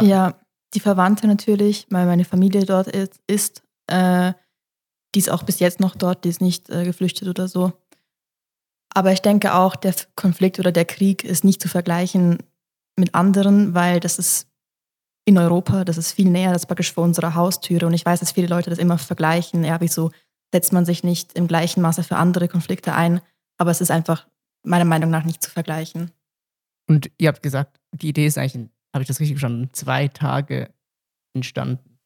[0.00, 0.38] Ja,
[0.74, 3.62] die Verwandte natürlich, weil meine Familie dort ist.
[3.86, 4.34] Äh,
[5.14, 7.72] die ist auch bis jetzt noch dort, die ist nicht äh, geflüchtet oder so.
[8.92, 12.38] Aber ich denke auch, der Konflikt oder der Krieg ist nicht zu vergleichen
[12.98, 14.48] mit anderen, weil das ist
[15.26, 17.86] in Europa, das ist viel näher, das ist praktisch vor unserer Haustüre.
[17.86, 19.64] Und ich weiß, dass viele Leute das immer vergleichen.
[19.64, 20.10] Ja, wieso
[20.52, 23.20] setzt man sich nicht im gleichen Maße für andere Konflikte ein?
[23.58, 24.26] Aber es ist einfach
[24.62, 26.10] meiner Meinung nach nicht zu vergleichen.
[26.88, 30.70] Und ihr habt gesagt, die Idee ist eigentlich, habe ich das richtig verstanden, zwei Tage
[31.34, 31.98] entstanden.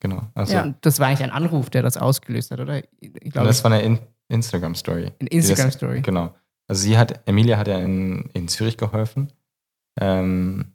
[0.00, 0.22] Genau.
[0.34, 2.82] Also ja, das war eigentlich ein Anruf, der das ausgelöst hat, oder?
[3.00, 5.12] Ich glaube, das war eine Instagram-Story.
[5.18, 6.00] Eine Instagram-Story.
[6.02, 6.34] Genau.
[6.68, 9.32] Also sie hat, Emilia hat ja in, in Zürich geholfen,
[10.00, 10.72] ähm,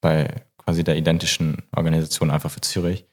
[0.00, 3.06] bei quasi der identischen Organisation einfach für Zürich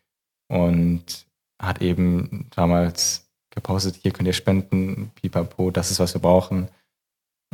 [0.49, 1.27] und
[1.61, 6.69] hat eben damals gepostet, hier könnt ihr spenden, pipapo, das ist, was wir brauchen.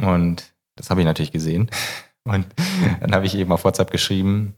[0.02, 1.70] Und das habe ich natürlich gesehen.
[2.24, 2.45] Und
[3.02, 4.56] dann habe ich eben auf WhatsApp geschrieben,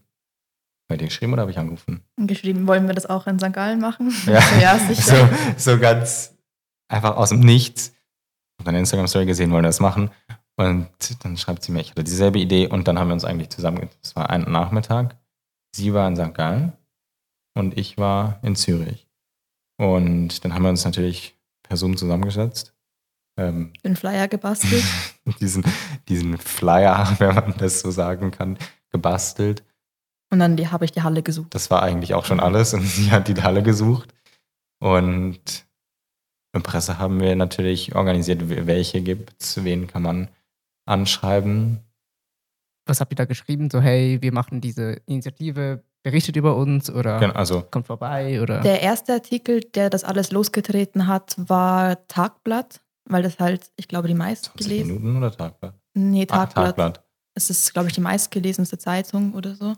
[0.88, 2.02] bei dir geschrieben oder habe ich angerufen?
[2.16, 3.52] Geschrieben, wollen wir das auch in St.
[3.52, 4.12] Gallen machen?
[4.26, 5.28] Ja, ja sicher.
[5.56, 6.34] So, so ganz
[6.88, 7.94] einfach aus dem Nichts.
[8.58, 10.10] Auf deiner Instagram-Story gesehen, wollen wir das machen.
[10.56, 10.88] Und
[11.24, 13.88] dann schreibt sie mir, ich hatte dieselbe Idee und dann haben wir uns eigentlich zusammen,
[14.02, 15.16] es war ein Nachmittag.
[15.74, 16.34] Sie war in St.
[16.34, 16.72] Gallen
[17.54, 19.08] und ich war in Zürich.
[19.82, 22.72] Und dann haben wir uns natürlich per Zoom zusammengesetzt.
[23.36, 24.84] Ähm, den Flyer gebastelt.
[25.40, 25.64] diesen,
[26.08, 28.58] diesen Flyer, wenn man das so sagen kann,
[28.90, 29.64] gebastelt.
[30.30, 31.52] Und dann habe ich die Halle gesucht.
[31.52, 34.14] Das war eigentlich auch schon alles und sie hat die Halle gesucht.
[34.78, 35.66] Und
[36.52, 40.28] in Presse haben wir natürlich organisiert, welche gibt es, wen kann man
[40.86, 41.80] anschreiben.
[42.86, 43.68] Was habt ihr da geschrieben?
[43.68, 48.60] So, hey, wir machen diese Initiative, berichtet über uns oder genau, also, kommt vorbei oder.
[48.60, 54.08] Der erste Artikel, der das alles losgetreten hat, war Tagblatt, weil das halt, ich glaube,
[54.08, 54.88] die meistgelesen.
[54.88, 55.74] Minuten oder Tagblatt?
[55.94, 56.58] Nee, Tagblatt.
[56.58, 57.04] Ah, Tagblatt.
[57.34, 59.74] Es ist, glaube ich, die meistgelesenste Zeitung oder so.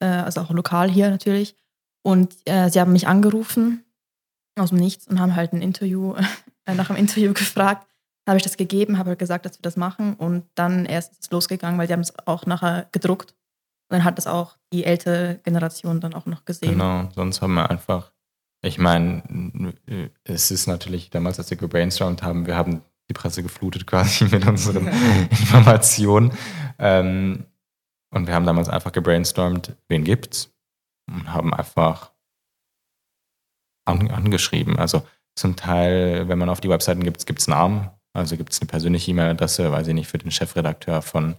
[0.00, 1.56] Äh, also auch lokal hier natürlich.
[2.02, 3.84] Und äh, sie haben mich angerufen
[4.58, 6.14] aus dem Nichts und haben halt ein Interview,
[6.66, 7.86] äh, nach einem Interview gefragt.
[8.28, 11.22] Habe ich das gegeben, habe halt gesagt, dass wir das machen und dann erst ist
[11.24, 13.34] es losgegangen, weil die haben es auch nachher gedruckt.
[13.90, 16.72] Und dann hat das auch die ältere Generation dann auch noch gesehen.
[16.72, 18.12] Genau, sonst haben wir einfach,
[18.62, 19.72] ich meine,
[20.24, 24.46] es ist natürlich damals, als wir gebrainstormt haben, wir haben die Presse geflutet quasi mit
[24.46, 24.88] unseren
[25.30, 26.32] Informationen.
[26.78, 27.46] Ähm,
[28.10, 30.54] und wir haben damals einfach gebrainstormt, wen gibt's?
[31.10, 32.12] Und haben einfach
[33.86, 34.78] an, angeschrieben.
[34.78, 37.90] Also zum Teil, wenn man auf die Webseiten gibt, gibt es Namen.
[38.12, 41.36] Also gibt es eine persönliche E-Mail-Adresse, weiß ich nicht, für den Chefredakteur von,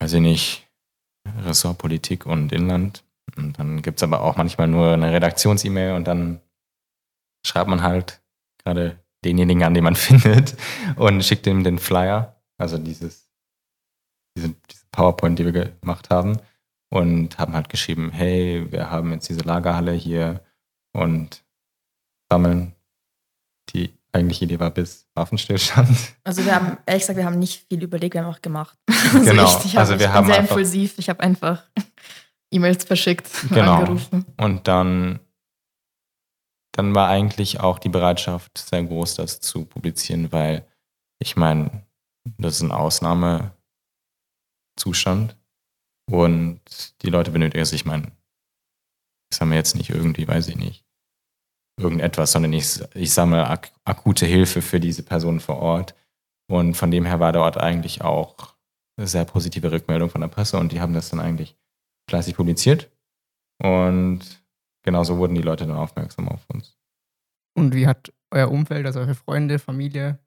[0.00, 0.67] weiß ich nicht,
[1.44, 3.04] Ressort Politik und Inland.
[3.36, 6.40] Und dann gibt es aber auch manchmal nur eine Redaktions-E-Mail und dann
[7.46, 8.20] schreibt man halt
[8.58, 10.56] gerade denjenigen an, den man findet
[10.96, 13.28] und schickt ihm den Flyer, also dieses,
[14.36, 16.38] diese, diese PowerPoint, die wir gemacht haben
[16.90, 20.42] und haben halt geschrieben, hey, wir haben jetzt diese Lagerhalle hier
[20.92, 21.44] und
[22.30, 22.74] sammeln.
[23.70, 25.96] Die eigentliche Idee war bis Waffenstillstand.
[26.24, 28.78] Also wir haben, ehrlich gesagt, wir haben nicht viel überlegt, wir haben auch gemacht.
[29.14, 29.62] Also genau.
[29.64, 30.98] ich, also wir ich haben sehr einfach, impulsiv.
[30.98, 31.62] Ich habe einfach
[32.50, 33.76] E-Mails verschickt, genau.
[33.76, 34.26] angerufen.
[34.36, 35.20] Und dann,
[36.72, 40.66] dann war eigentlich auch die Bereitschaft sehr groß, das zu publizieren, weil
[41.20, 41.86] ich meine,
[42.38, 43.52] das ist ein Ausnahmezustand
[46.10, 46.60] und
[47.02, 47.72] die Leute benötigen es.
[47.72, 48.12] Ich meine,
[49.30, 50.84] das haben wir jetzt nicht irgendwie, weiß ich nicht,
[51.78, 55.94] irgendetwas, sondern ich, ich sammle ak akute Hilfe für diese Person vor Ort.
[56.50, 58.54] Und von dem her war dort eigentlich auch
[58.96, 61.56] eine sehr positive Rückmeldung von der Presse und die haben das dann eigentlich
[62.08, 62.90] fleißig publiziert.
[63.62, 64.20] Und
[64.82, 66.76] genauso wurden die Leute dann aufmerksam auf uns.
[67.54, 70.18] Und wie hat euer Umfeld, also eure Freunde, Familie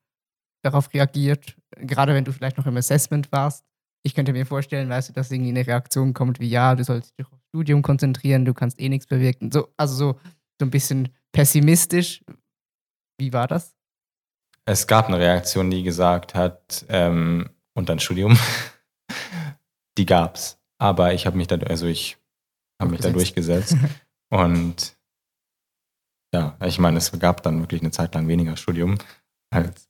[0.63, 1.55] darauf reagiert?
[1.77, 3.65] Gerade wenn du vielleicht noch im Assessment warst.
[4.03, 7.17] Ich könnte mir vorstellen, weißt du, dass irgendwie eine Reaktion kommt wie, ja, du sollst
[7.17, 9.51] dich aufs Studium konzentrieren, du kannst eh nichts bewirken.
[9.51, 10.19] So, also so,
[10.59, 12.23] so ein bisschen pessimistisch.
[13.17, 13.75] Wie war das?
[14.65, 18.37] Es gab eine Reaktion, die gesagt hat, ähm, und dann Studium,
[19.97, 20.59] die gab's.
[20.77, 22.17] Aber ich habe mich da, also ich
[22.79, 23.75] habe mich da durchgesetzt.
[24.29, 24.97] und
[26.33, 28.97] ja, ich meine, es gab dann wirklich eine Zeit lang weniger Studium
[29.51, 29.89] als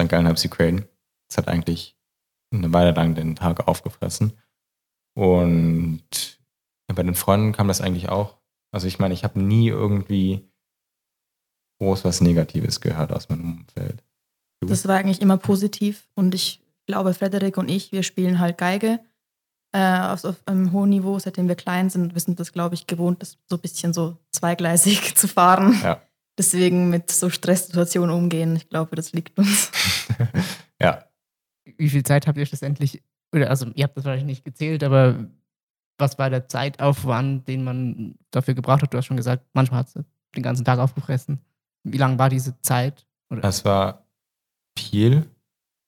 [0.00, 0.08] St.
[0.08, 0.88] Gallen Sie Crane.
[1.28, 1.96] Es hat eigentlich
[2.52, 4.38] eine Weile lang den Tag aufgefressen.
[5.16, 6.40] Und
[6.86, 8.38] bei den Freunden kam das eigentlich auch.
[8.72, 10.48] Also ich meine, ich habe nie irgendwie
[11.84, 14.02] groß was Negatives gehört aus meinem Umfeld.
[14.60, 14.66] Du?
[14.66, 19.00] Das war eigentlich immer positiv und ich glaube, Frederik und ich, wir spielen halt Geige
[19.72, 22.14] äh, auf, auf, einem hohen Niveau, seitdem wir klein sind.
[22.14, 25.78] Wir sind das, glaube ich, gewohnt, das so ein bisschen so zweigleisig zu fahren.
[25.82, 26.00] Ja.
[26.38, 28.56] Deswegen mit so Stresssituationen umgehen.
[28.56, 29.70] Ich glaube, das liegt uns.
[30.80, 31.04] ja.
[31.76, 33.02] Wie viel Zeit habt ihr schlussendlich,
[33.34, 35.26] oder also ihr habt das wahrscheinlich nicht gezählt, aber
[35.98, 38.92] was war der Zeitaufwand, den man dafür gebraucht hat?
[38.92, 40.04] Du hast schon gesagt, manchmal hat es
[40.34, 41.40] den ganzen Tag aufgefressen.
[41.84, 43.06] Wie lang war diese Zeit?
[43.30, 43.40] Oder?
[43.40, 44.06] Das war
[44.78, 45.28] viel,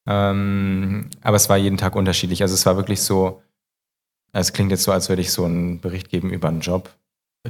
[0.07, 2.43] ähm, aber es war jeden Tag unterschiedlich.
[2.43, 3.43] Also es war wirklich so,
[4.33, 6.95] es klingt jetzt so, als würde ich so einen Bericht geben über einen Job.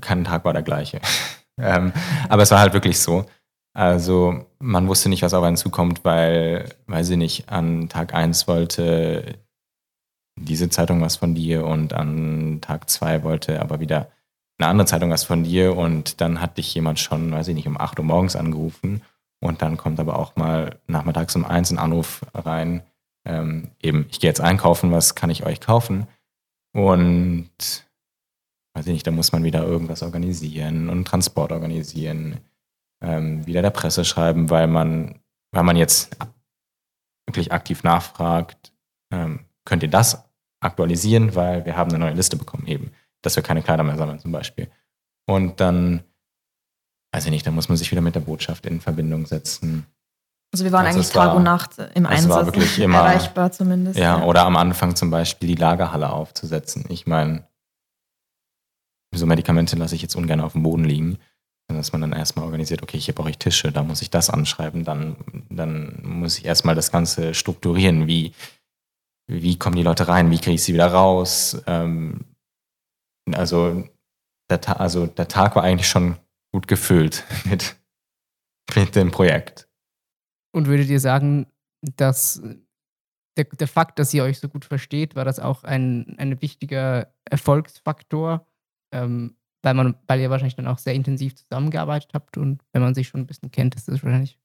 [0.00, 1.00] Kein Tag war der gleiche.
[1.58, 1.92] ähm,
[2.28, 3.26] aber es war halt wirklich so.
[3.74, 8.48] Also man wusste nicht, was auf einen zukommt, weil, weiß ich nicht, an Tag 1
[8.48, 9.38] wollte
[10.38, 14.10] diese Zeitung was von dir und an Tag 2 wollte aber wieder
[14.58, 17.68] eine andere Zeitung was von dir und dann hat dich jemand schon, weiß ich nicht,
[17.68, 19.02] um 8 Uhr morgens angerufen
[19.40, 22.82] und dann kommt aber auch mal nachmittags um 1 ein Anruf rein,
[23.26, 26.06] ähm, eben, ich gehe jetzt einkaufen, was kann ich euch kaufen?
[26.72, 27.50] Und
[28.74, 32.40] weiß ich nicht, da muss man wieder irgendwas organisieren und Transport organisieren,
[33.02, 35.20] ähm, wieder der Presse schreiben, weil man,
[35.52, 36.16] weil man jetzt
[37.26, 38.72] wirklich aktiv nachfragt,
[39.12, 40.24] ähm, könnt ihr das
[40.60, 42.92] aktualisieren, weil wir haben eine neue Liste bekommen eben
[43.26, 44.68] dass wir keine Kleider mehr sammeln zum Beispiel.
[45.28, 46.02] Und dann,
[47.12, 49.86] weiß ich nicht, dann muss man sich wieder mit der Botschaft in Verbindung setzen.
[50.52, 53.50] Also wir waren also eigentlich Tag war, und Nacht im Einsatz war wirklich immer, erreichbar
[53.52, 53.98] zumindest.
[53.98, 56.84] Ja, ja, oder am Anfang zum Beispiel die Lagerhalle aufzusetzen.
[56.88, 57.46] Ich meine,
[59.14, 61.18] so Medikamente lasse ich jetzt ungern auf dem Boden liegen.
[61.68, 64.84] Dass man dann erstmal organisiert, okay, hier brauche ich Tische, da muss ich das anschreiben,
[64.84, 65.16] dann,
[65.50, 68.06] dann muss ich erstmal das Ganze strukturieren.
[68.06, 68.34] Wie,
[69.26, 71.60] wie kommen die Leute rein, wie kriege ich sie wieder raus?
[71.66, 72.20] Ähm,
[73.34, 73.84] also
[74.50, 76.16] der, also der Tag war eigentlich schon
[76.52, 77.76] gut gefüllt mit,
[78.74, 79.68] mit dem Projekt.
[80.54, 81.46] Und würdet ihr sagen,
[81.82, 82.42] dass
[83.36, 87.12] der, der Fakt, dass ihr euch so gut versteht, war das auch ein, ein wichtiger
[87.24, 88.46] Erfolgsfaktor,
[88.92, 92.94] ähm, weil, man, weil ihr wahrscheinlich dann auch sehr intensiv zusammengearbeitet habt und wenn man
[92.94, 94.38] sich schon ein bisschen kennt, ist das wahrscheinlich.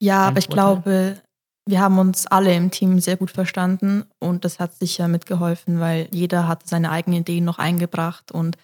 [0.00, 1.20] Ja, aber ich glaube,
[1.68, 6.08] wir haben uns alle im Team sehr gut verstanden und das hat sicher mitgeholfen, weil
[6.12, 8.56] jeder hat seine eigenen Ideen noch eingebracht und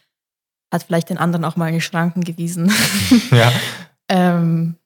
[0.73, 2.73] hat vielleicht den anderen auch mal in die Schranken gewiesen.
[3.31, 3.53] Ja.
[4.09, 4.77] ähm,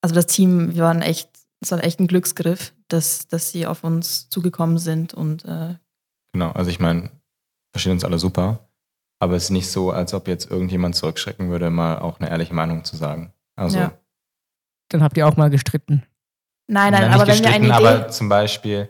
[0.00, 1.28] also das Team, wir waren echt,
[1.60, 5.74] es war echt ein Glücksgriff, dass, dass sie auf uns zugekommen sind und äh,
[6.32, 7.10] Genau, also ich meine,
[7.72, 8.68] verstehen uns alle super,
[9.18, 12.54] aber es ist nicht so, als ob jetzt irgendjemand zurückschrecken würde, mal auch eine ehrliche
[12.54, 13.32] Meinung zu sagen.
[13.56, 13.78] Also.
[13.78, 13.92] Ja.
[14.88, 16.04] Dann habt ihr auch mal gestritten.
[16.70, 17.72] Nein, nein, aber wenn wir eine Idee...
[17.74, 18.88] Aber zum Beispiel,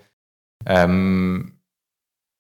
[0.66, 1.58] ähm,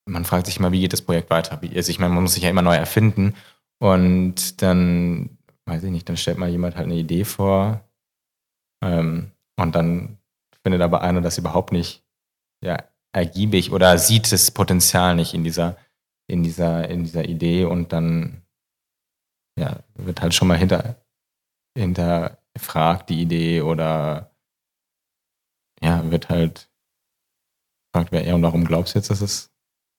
[0.06, 1.62] man fragt sich immer, wie geht das Projekt weiter?
[1.62, 3.34] Wie, also ich meine, man muss sich ja immer neu erfinden
[3.78, 7.80] und dann, weiß ich nicht, dann stellt mal jemand halt eine Idee vor
[8.84, 10.18] ähm, und dann
[10.62, 12.04] findet aber einer das überhaupt nicht
[12.62, 12.76] ja,
[13.12, 15.78] ergiebig oder sieht das Potenzial nicht in dieser,
[16.26, 18.42] in dieser, in dieser Idee und dann
[19.58, 20.96] ja, wird halt schon mal hinter,
[21.74, 24.29] hinterfragt, die Idee, oder
[25.82, 26.70] ja, wird halt
[27.92, 29.50] gefragt, wer er und warum glaubst du jetzt, dass es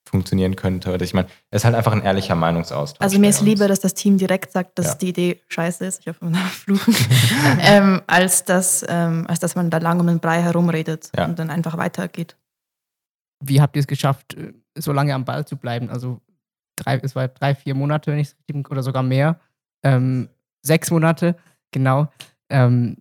[0.09, 0.93] funktionieren könnte.
[0.93, 3.03] Oder ich meine, es ist halt einfach ein ehrlicher Meinungsaustausch.
[3.03, 4.95] Also mir ist lieber, dass das Team direkt sagt, dass ja.
[4.95, 6.95] die Idee scheiße ist, ich hoffe, man fluchen,
[7.61, 11.25] ähm, als, dass, ähm, als dass man da lang um den Brei herumredet ja.
[11.25, 12.36] und dann einfach weitergeht.
[13.43, 15.89] Wie habt ihr es geschafft, äh, so lange am Ball zu bleiben?
[15.89, 16.19] Also
[16.75, 19.39] drei, es war drei, vier Monate, wenn ich es richtig, oder sogar mehr.
[19.84, 20.29] Ähm,
[20.61, 21.36] sechs Monate,
[21.71, 22.07] genau.
[22.49, 22.97] Ähm,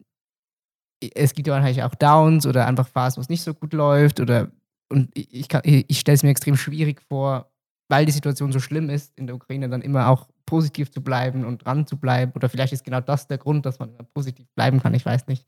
[1.01, 4.21] es gibt ja wahrscheinlich auch Downs oder einfach Phasen, wo es nicht so gut läuft
[4.21, 4.51] oder
[4.91, 7.51] und ich, ich stelle es mir extrem schwierig vor,
[7.89, 11.45] weil die Situation so schlimm ist in der Ukraine, dann immer auch positiv zu bleiben
[11.45, 12.33] und dran zu bleiben.
[12.35, 14.95] Oder vielleicht ist genau das der Grund, dass man positiv bleiben kann.
[14.95, 15.47] Ich weiß nicht.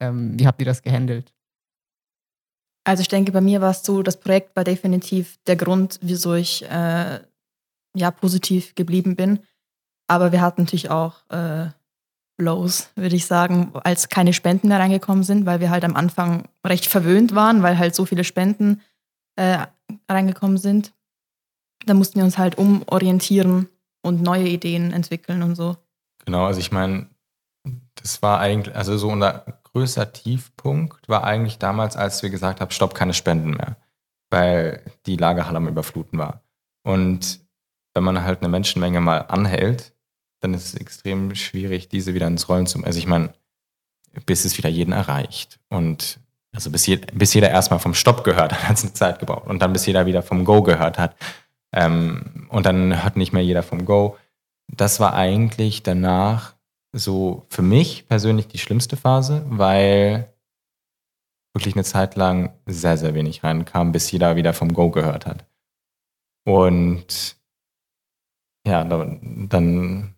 [0.00, 1.32] Ähm, wie habt ihr das gehandelt?
[2.84, 6.34] Also ich denke, bei mir war es so, das Projekt war definitiv der Grund, wieso
[6.34, 7.20] ich äh,
[7.96, 9.40] ja positiv geblieben bin.
[10.06, 11.70] Aber wir hatten natürlich auch äh,
[12.36, 16.48] Blows, würde ich sagen, als keine Spenden mehr reingekommen sind, weil wir halt am Anfang
[16.66, 18.80] recht verwöhnt waren, weil halt so viele Spenden
[19.36, 19.66] äh,
[20.08, 20.92] reingekommen sind.
[21.86, 23.68] Da mussten wir uns halt umorientieren
[24.02, 25.76] und neue Ideen entwickeln und so.
[26.24, 27.08] Genau, also ich meine,
[27.94, 32.70] das war eigentlich, also so unser größter Tiefpunkt war eigentlich damals, als wir gesagt haben,
[32.70, 33.76] stopp, keine Spenden mehr,
[34.30, 36.42] weil die Lagerhalle am Überfluten war.
[36.82, 37.40] Und
[37.94, 39.93] wenn man halt eine Menschenmenge mal anhält,
[40.44, 42.84] dann ist es extrem schwierig, diese wieder ins Rollen zu.
[42.84, 43.32] Also ich meine,
[44.26, 45.58] bis es wieder jeden erreicht.
[45.70, 46.20] Und
[46.52, 49.46] also bis, je, bis jeder erstmal vom Stopp gehört hat, hat es eine Zeit gebraucht.
[49.46, 51.16] Und dann bis jeder wieder vom Go gehört hat.
[51.72, 54.16] Ähm, und dann hört nicht mehr jeder vom Go.
[54.68, 56.54] Das war eigentlich danach
[56.92, 60.32] so für mich persönlich die schlimmste Phase, weil
[61.54, 65.46] wirklich eine Zeit lang sehr, sehr wenig reinkam, bis jeder wieder vom Go gehört hat.
[66.44, 67.36] Und
[68.66, 70.13] ja, dann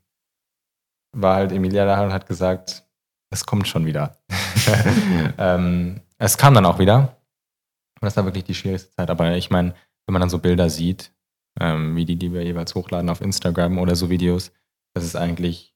[1.16, 2.84] war halt Emilia da und hat gesagt,
[3.30, 4.16] es kommt schon wieder.
[5.38, 7.16] ähm, es kam dann auch wieder.
[8.00, 9.10] Und das war wirklich die schwierigste Zeit.
[9.10, 9.74] Aber ich meine,
[10.06, 11.12] wenn man dann so Bilder sieht,
[11.58, 14.52] ähm, wie die, die wir jeweils hochladen auf Instagram oder so Videos,
[14.94, 15.74] das ist eigentlich,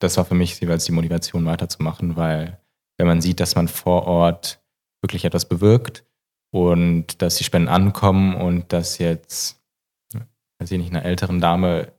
[0.00, 2.60] das war für mich jeweils die Motivation weiterzumachen, weil
[2.98, 4.62] wenn man sieht, dass man vor Ort
[5.02, 6.04] wirklich etwas bewirkt
[6.52, 9.62] und dass die Spenden ankommen und dass jetzt,
[10.58, 11.92] weiß ich nicht, einer älteren Dame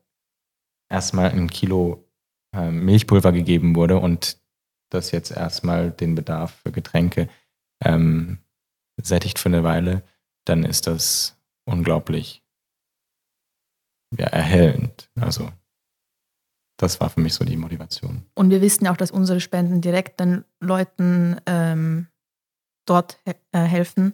[0.89, 2.06] erstmal ein Kilo
[2.53, 4.37] ähm, Milchpulver gegeben wurde und
[4.89, 7.29] das jetzt erstmal den Bedarf für Getränke
[7.83, 8.39] ähm,
[9.01, 10.03] sättigt für eine Weile,
[10.45, 12.43] dann ist das unglaublich
[14.17, 15.09] ja, erhellend.
[15.19, 15.51] Also
[16.79, 18.25] das war für mich so die Motivation.
[18.35, 22.07] Und wir wissen auch, dass unsere Spenden direkt den Leuten ähm,
[22.85, 24.13] dort äh, helfen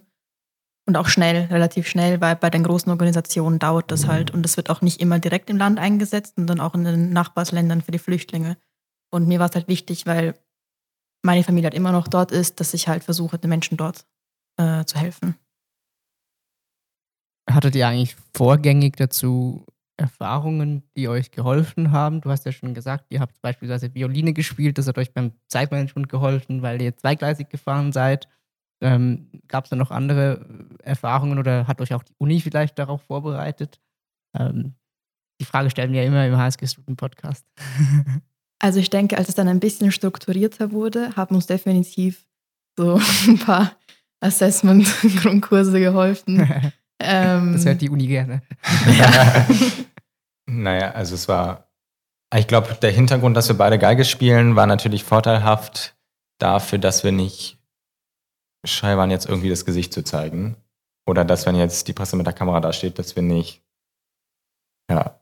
[0.86, 4.58] und auch schnell, relativ schnell, weil bei den großen Organisationen dauert das halt und das
[4.58, 8.00] wird auch nicht immer direkt im Land eingesetzt, sondern auch in den Nachbarsländern für die
[8.00, 8.58] Flüchtlinge.
[9.12, 10.36] Und mir war es halt wichtig, weil
[11.24, 14.06] meine Familie halt immer noch dort ist, dass ich halt versuche, den Menschen dort
[14.58, 15.36] äh, zu helfen.
[17.50, 19.66] Hattet ihr eigentlich vorgängig dazu
[19.98, 22.22] Erfahrungen, die euch geholfen haben?
[22.22, 26.10] Du hast ja schon gesagt, ihr habt beispielsweise Violine gespielt, das hat euch beim Zeitmanagement
[26.10, 28.28] geholfen, weil ihr zweigleisig gefahren seid.
[28.84, 30.46] Ähm, Gab es da noch andere
[30.84, 33.80] Erfahrungen oder hat euch auch die Uni vielleicht darauf vorbereitet?
[34.38, 34.76] Ähm,
[35.40, 37.46] die Frage stellen wir ja immer im HSG-Studien-Podcast.
[38.60, 42.26] Also ich denke, als es dann ein bisschen strukturierter wurde, haben uns definitiv
[42.78, 43.74] so ein paar
[44.22, 46.50] Assessment-Grundkurse geholfen.
[47.00, 48.42] ähm, das hört die Uni gerne.
[48.98, 49.46] Ja.
[50.46, 51.68] naja, also es war,
[52.34, 55.98] ich glaube, der Hintergrund, dass wir beide Geige spielen, war natürlich vorteilhaft
[56.38, 57.58] dafür, dass wir nicht
[58.64, 60.58] schei waren, jetzt irgendwie das Gesicht zu zeigen.
[61.06, 63.62] Oder dass, wenn jetzt die Presse mit der Kamera da steht, dass wir nicht
[64.90, 65.20] ja,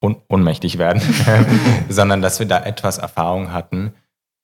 [0.00, 1.02] un ohnmächtig werden,
[1.88, 3.94] sondern dass wir da etwas Erfahrung hatten.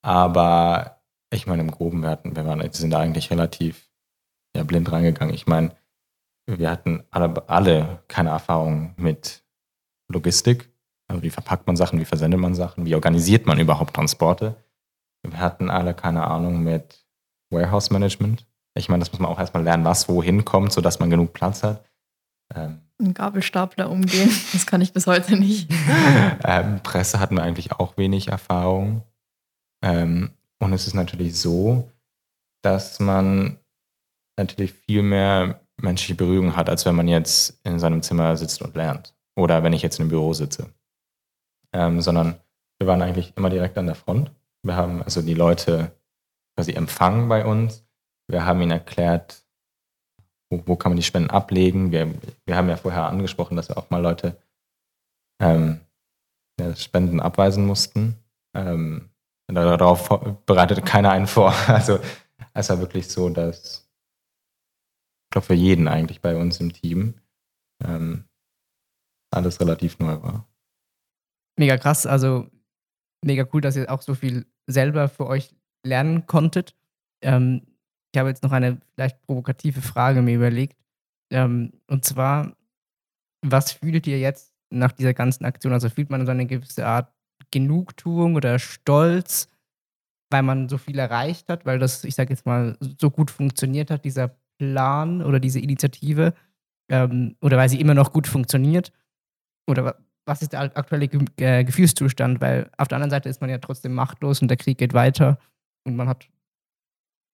[0.03, 1.01] Aber
[1.33, 3.89] ich meine, im Groben, wir, hatten, wir, waren, wir sind da eigentlich relativ
[4.57, 5.35] ja, blind reingegangen.
[5.35, 5.75] Ich meine,
[6.47, 9.45] wir hatten alle, alle keine Erfahrung mit
[10.09, 10.71] Logistik.
[11.09, 14.57] Also wie verpackt man Sachen, wie versendet man Sachen, wie organisiert man überhaupt Transporte.
[15.23, 17.04] Wir hatten alle keine Ahnung mit
[17.55, 18.47] Warehouse Management.
[18.75, 21.63] Ich meine, das muss man auch erstmal lernen, was wohin kommt, sodass man genug Platz
[21.63, 21.85] hat.
[22.55, 25.71] Ähm, Ein Gabelstapler umgehen, das kann ich bis heute nicht.
[26.45, 29.03] ähm, Presse hatten wir eigentlich auch wenig Erfahrung.
[29.83, 31.91] Ähm, und es ist natürlich so,
[32.63, 33.59] dass man
[34.37, 38.75] natürlich viel mehr menschliche Berührung hat, als wenn man jetzt in seinem Zimmer sitzt und
[38.75, 39.15] lernt.
[39.37, 40.71] Oder wenn ich jetzt in einem Büro sitze.
[41.73, 42.37] Ähm, sondern
[42.79, 44.31] wir waren eigentlich immer direkt an der Front.
[44.63, 45.93] Wir haben also die Leute
[46.57, 47.85] quasi empfangen bei uns.
[48.29, 49.45] Wir haben ihnen erklärt,
[50.51, 51.93] wo, wo kann man die Spenden ablegen.
[51.93, 52.15] Wir,
[52.47, 54.37] wir haben ja vorher angesprochen, dass wir auch mal Leute
[55.41, 55.81] ähm,
[56.59, 58.17] ja, Spenden abweisen mussten.
[58.57, 59.11] Ähm,
[59.49, 60.09] darauf
[60.47, 61.55] bereitete keiner einen vor.
[61.67, 61.99] Also
[62.53, 63.89] es war wirklich so, dass
[65.25, 67.15] ich glaube für jeden eigentlich bei uns im Team
[67.85, 68.25] ähm,
[69.33, 70.47] alles relativ neu war.
[71.59, 72.49] Mega krass, also
[73.25, 75.55] mega cool, dass ihr auch so viel selber für euch
[75.85, 76.75] lernen konntet.
[77.23, 77.63] Ähm,
[78.13, 80.77] ich habe jetzt noch eine vielleicht provokative Frage mir überlegt.
[81.31, 82.57] Ähm, und zwar,
[83.43, 85.73] was fühlt ihr jetzt nach dieser ganzen Aktion?
[85.73, 87.13] Also fühlt man so eine gewisse Art
[87.51, 89.49] Genugtuung oder Stolz,
[90.31, 93.91] weil man so viel erreicht hat, weil das, ich sage jetzt mal, so gut funktioniert
[93.91, 96.35] hat, dieser Plan oder diese Initiative,
[96.89, 98.93] ähm, oder weil sie immer noch gut funktioniert?
[99.67, 102.41] Oder was ist der aktuelle Ge äh, Gefühlszustand?
[102.41, 105.39] Weil auf der anderen Seite ist man ja trotzdem machtlos und der Krieg geht weiter
[105.85, 106.29] und man hat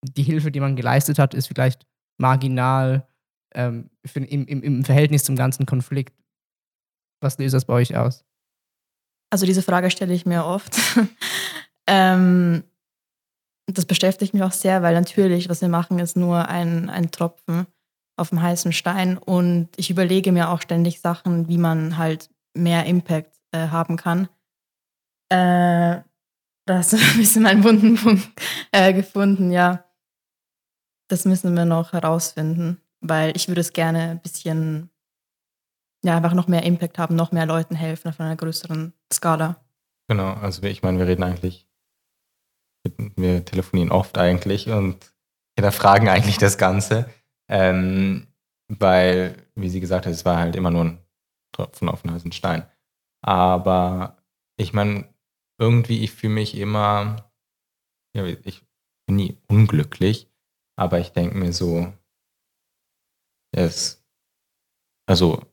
[0.03, 1.87] die Hilfe, die man geleistet hat, ist vielleicht
[2.19, 3.07] marginal
[3.55, 6.15] ähm, für, im, im, im Verhältnis zum ganzen Konflikt.
[7.23, 8.25] Was löst das bei euch aus?
[9.31, 10.77] Also diese Frage stelle ich mir oft.
[11.87, 12.65] ähm,
[13.67, 17.67] das beschäftigt mich auch sehr, weil natürlich, was wir machen, ist nur ein, ein Tropfen
[18.17, 19.19] auf dem heißen Stein.
[19.19, 24.29] Und ich überlege mir auch ständig Sachen, wie man halt mehr Impact äh, haben kann.
[25.31, 26.01] Äh,
[26.71, 28.29] da hast du ein bisschen meinen wunden Punkt
[28.73, 29.85] äh, gefunden, ja.
[31.09, 34.91] Das müssen wir noch herausfinden, weil ich würde es gerne ein bisschen,
[36.05, 39.57] ja, einfach noch mehr Impact haben, noch mehr Leuten helfen auf einer größeren Skala.
[40.09, 41.69] Genau, also ich meine, wir reden eigentlich,
[43.17, 45.13] wir telefonieren oft eigentlich und
[45.57, 47.11] hinterfragen eigentlich das Ganze,
[47.49, 48.29] ähm,
[48.69, 50.99] weil, wie sie gesagt hat, es war halt immer nur ein
[51.53, 52.65] Tropfen auf den heißen Stein.
[53.23, 54.19] Aber
[54.57, 55.13] ich meine,
[55.61, 57.31] irgendwie, ich fühle mich immer,
[58.17, 58.65] ja, ich
[59.07, 60.29] bin nie unglücklich,
[60.77, 61.93] aber ich denke mir so,
[63.55, 64.03] es,
[65.07, 65.45] also,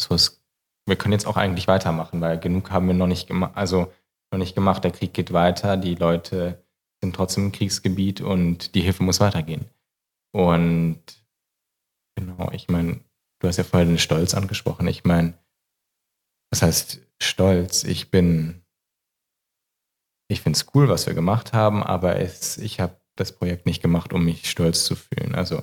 [0.00, 0.42] so ist,
[0.86, 3.92] wir können jetzt auch eigentlich weitermachen, weil genug haben wir noch nicht gemacht, also
[4.32, 6.64] noch nicht gemacht, der Krieg geht weiter, die Leute
[7.02, 9.70] sind trotzdem im Kriegsgebiet und die Hilfe muss weitergehen.
[10.32, 11.02] Und
[12.16, 13.00] genau, ich meine,
[13.40, 14.86] du hast ja vorhin den Stolz angesprochen.
[14.88, 15.38] Ich meine,
[16.50, 17.84] was heißt Stolz?
[17.84, 18.65] Ich bin,
[20.28, 23.82] ich finde es cool, was wir gemacht haben, aber es, ich habe das Projekt nicht
[23.82, 25.34] gemacht, um mich stolz zu fühlen.
[25.34, 25.62] Also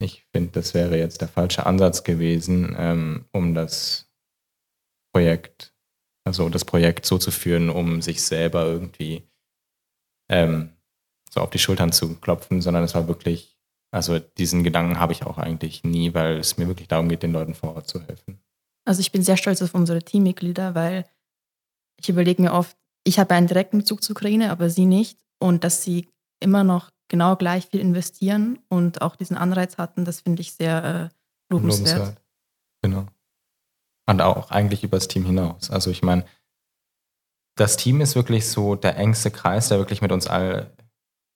[0.00, 4.10] ich finde, das wäre jetzt der falsche Ansatz gewesen, ähm, um das
[5.14, 5.74] Projekt,
[6.24, 9.28] also das Projekt so zu führen, um sich selber irgendwie
[10.30, 10.72] ähm,
[11.30, 13.56] so auf die Schultern zu klopfen, sondern es war wirklich,
[13.90, 17.32] also diesen Gedanken habe ich auch eigentlich nie, weil es mir wirklich darum geht, den
[17.32, 18.42] Leuten vor Ort zu helfen.
[18.84, 21.06] Also ich bin sehr stolz auf unsere Teammitglieder, weil
[22.00, 25.18] ich überlege mir oft, ich habe einen direkten Bezug zur Ukraine, aber sie nicht.
[25.38, 26.08] Und dass sie
[26.40, 30.84] immer noch genau gleich viel investieren und auch diesen Anreiz hatten, das finde ich sehr
[30.84, 31.98] äh, lobenswert.
[31.98, 32.22] lobenswert.
[32.82, 33.06] Genau.
[34.06, 35.70] Und auch eigentlich übers Team hinaus.
[35.70, 36.24] Also ich meine,
[37.56, 40.74] das Team ist wirklich so der engste Kreis, der wirklich mit uns all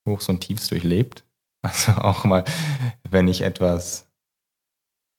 [0.09, 1.25] Hochs und Tiefs durchlebt.
[1.62, 2.45] Also auch mal,
[3.11, 4.07] wenn ich etwas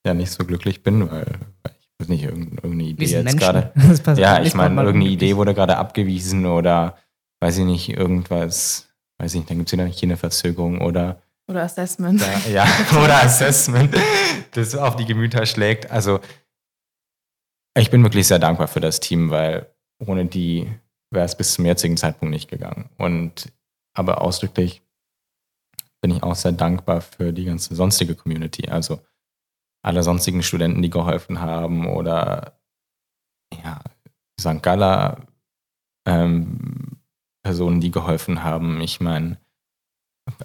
[0.05, 3.71] ja nicht so glücklich bin, weil, weil weiß nicht, irgendeine Idee jetzt gerade.
[4.15, 6.97] Ja, ich meine, irgendeine Idee wurde gerade abgewiesen oder
[7.39, 8.89] weiß ich nicht, irgendwas,
[9.19, 11.21] weiß ich nicht, dann gibt es wieder hier eine Verzögerung oder.
[11.49, 12.21] Oder Assessment.
[12.21, 12.67] Da, ja,
[13.03, 13.95] oder Assessment,
[14.51, 15.89] das auf die Gemüter schlägt.
[15.89, 16.19] Also,
[17.77, 19.67] ich bin wirklich sehr dankbar für das Team, weil
[19.99, 20.67] ohne die
[21.11, 22.89] wäre es bis zum jetzigen Zeitpunkt nicht gegangen.
[22.97, 23.51] Und
[23.93, 24.83] aber ausdrücklich
[26.01, 28.69] bin ich auch sehr dankbar für die ganze sonstige Community.
[28.69, 28.99] Also
[29.87, 32.59] alle sonstigen Studenten, die geholfen haben oder
[33.63, 33.79] ja,
[34.39, 34.61] St.
[34.61, 35.25] Gala
[36.05, 36.97] ähm,
[37.41, 38.81] Personen, die geholfen haben.
[38.81, 39.37] Ich meine,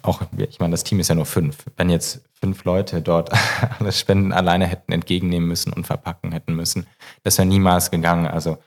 [0.03, 1.65] auch, ich meine, das Team ist ja nur fünf.
[1.77, 3.33] Wenn jetzt fünf Leute dort
[3.81, 6.87] alle Spenden alleine hätten entgegennehmen müssen und verpacken hätten müssen,
[7.25, 8.29] das wäre niemals gegangen.
[8.29, 8.59] Also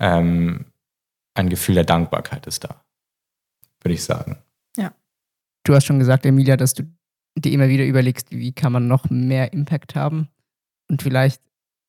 [0.00, 0.66] ähm,
[1.34, 2.82] ein Gefühl der Dankbarkeit ist da,
[3.82, 4.38] würde ich sagen.
[4.76, 4.92] Ja.
[5.62, 6.82] Du hast schon gesagt, Emilia, dass du
[7.44, 10.28] dir immer wieder überlegst, wie kann man noch mehr Impact haben.
[10.90, 11.42] Und vielleicht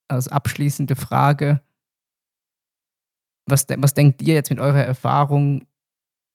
[0.08, 1.62] als abschließende Frage,
[3.48, 5.66] was, was denkt ihr jetzt mit eurer Erfahrung,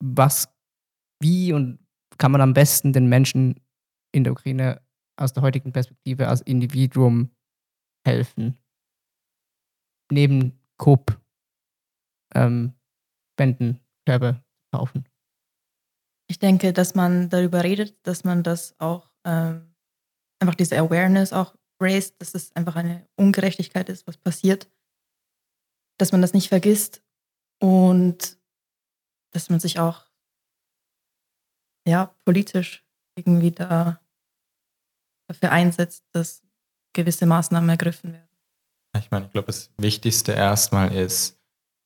[0.03, 0.49] was,
[1.21, 1.79] wie und
[2.19, 3.61] kann man am besten den Menschen
[4.12, 4.81] in der Ukraine
[5.17, 7.31] aus der heutigen Perspektive als Individuum
[8.07, 8.59] helfen?
[10.11, 11.21] Neben Coop,
[12.35, 12.75] ähm,
[13.35, 14.43] Spenden, Körbe
[14.73, 15.05] kaufen.
[16.27, 19.75] Ich denke, dass man darüber redet, dass man das auch ähm,
[20.41, 24.70] einfach diese Awareness auch raised, dass es einfach eine Ungerechtigkeit ist, was passiert,
[25.99, 27.03] dass man das nicht vergisst
[27.61, 28.39] und
[29.33, 30.07] dass man sich auch
[31.87, 32.85] ja politisch
[33.16, 34.01] irgendwie da
[35.29, 36.43] dafür einsetzt, dass
[36.95, 38.29] gewisse Maßnahmen ergriffen werden.
[38.97, 41.39] Ich meine, ich glaube, das Wichtigste erstmal ist,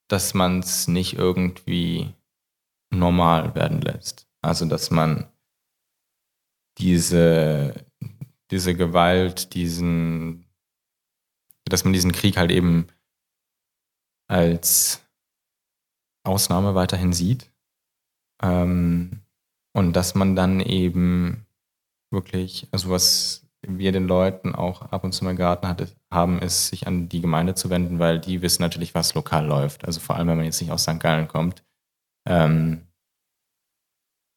[0.08, 2.14] dass man es nicht irgendwie
[2.90, 4.27] normal werden lässt.
[4.42, 5.30] Also dass man
[6.78, 7.86] diese,
[8.50, 10.46] diese Gewalt, diesen,
[11.64, 12.86] dass man diesen Krieg halt eben
[14.28, 15.02] als
[16.24, 17.50] Ausnahme weiterhin sieht.
[18.42, 19.22] Ähm,
[19.74, 21.46] und dass man dann eben
[22.10, 26.68] wirklich, also was wir den Leuten auch ab und zu mal geraten hat, haben, ist,
[26.68, 29.84] sich an die Gemeinde zu wenden, weil die wissen natürlich, was lokal läuft.
[29.84, 31.00] Also vor allem, wenn man jetzt nicht aus St.
[31.00, 31.64] Gallen kommt,
[32.26, 32.87] ähm,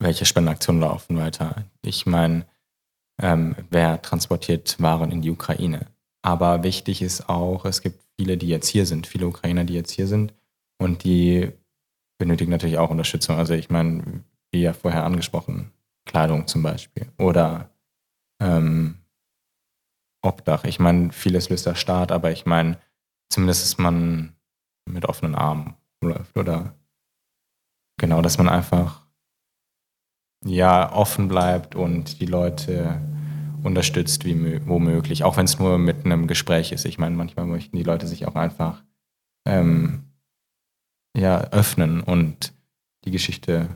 [0.02, 1.66] welche Spendenaktionen laufen weiter.
[1.82, 2.46] Ich meine,
[3.22, 5.88] ähm, wer transportiert Waren in die Ukraine?
[6.24, 9.92] Aber wichtig ist auch, es gibt viele, die jetzt hier sind, viele Ukrainer, die jetzt
[9.92, 10.34] hier sind
[10.80, 11.52] und die
[12.20, 13.38] benötigen natürlich auch Unterstützung.
[13.38, 15.72] Also ich meine, wie ja vorher angesprochen,
[16.06, 17.70] Kleidung zum Beispiel oder
[18.42, 18.98] ähm,
[20.24, 20.64] Obdach.
[20.66, 22.80] Ich meine, vieles löst der Staat, aber ich meine,
[23.30, 24.36] zumindest, dass man
[24.86, 26.76] mit offenen Armen läuft oder
[27.98, 29.02] genau, dass man einfach
[30.46, 33.02] ja offen bleibt und die Leute
[33.64, 36.86] unterstützt, wie womöglich, auch wenn es nur mit einem Gespräch ist.
[36.86, 38.84] Ich meine, manchmal möchten die Leute sich auch einfach
[39.48, 40.04] ähm,
[41.16, 42.54] ja, öffnen und
[43.06, 43.70] die Geschichte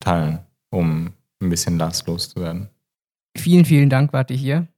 [0.00, 1.12] teilen, um
[1.42, 2.68] ein bisschen lastlos zu werden.
[3.36, 4.68] Vielen, vielen Dank, wart ihr hier.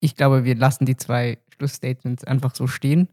[0.00, 3.08] Ich glaube, wir lassen die zwei Schlussstatements einfach so stehen.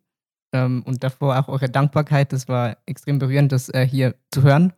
[0.54, 2.34] Ähm, und davor auch eure Dankbarkeit.
[2.34, 4.74] Das war extrem berührend, das äh, hier zu hören.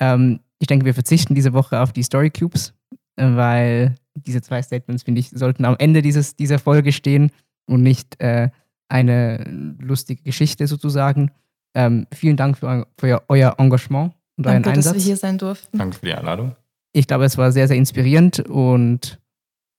[0.00, 2.74] Ähm, ich denke, wir verzichten diese Woche auf die Story Cubes,
[3.16, 7.30] äh, weil diese zwei Statements, finde ich, sollten am Ende dieses, dieser Folge stehen
[7.66, 8.50] und nicht äh,
[8.88, 9.44] eine
[9.78, 11.30] lustige Geschichte sozusagen.
[11.74, 14.94] Ähm, vielen Dank für, für, euer Engagement und Danke, euren Einsatz.
[14.94, 15.76] dass wir hier sein durften.
[15.76, 16.56] Danke für die Einladung.
[16.92, 19.20] Ich glaube, es war sehr, sehr inspirierend und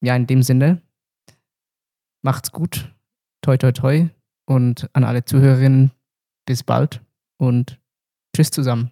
[0.01, 0.81] ja, in dem Sinne,
[2.21, 2.93] macht's gut.
[3.41, 4.09] Toi, toi, toi.
[4.45, 5.91] Und an alle Zuhörerinnen,
[6.45, 7.01] bis bald
[7.37, 7.79] und
[8.35, 8.89] tschüss zusammen.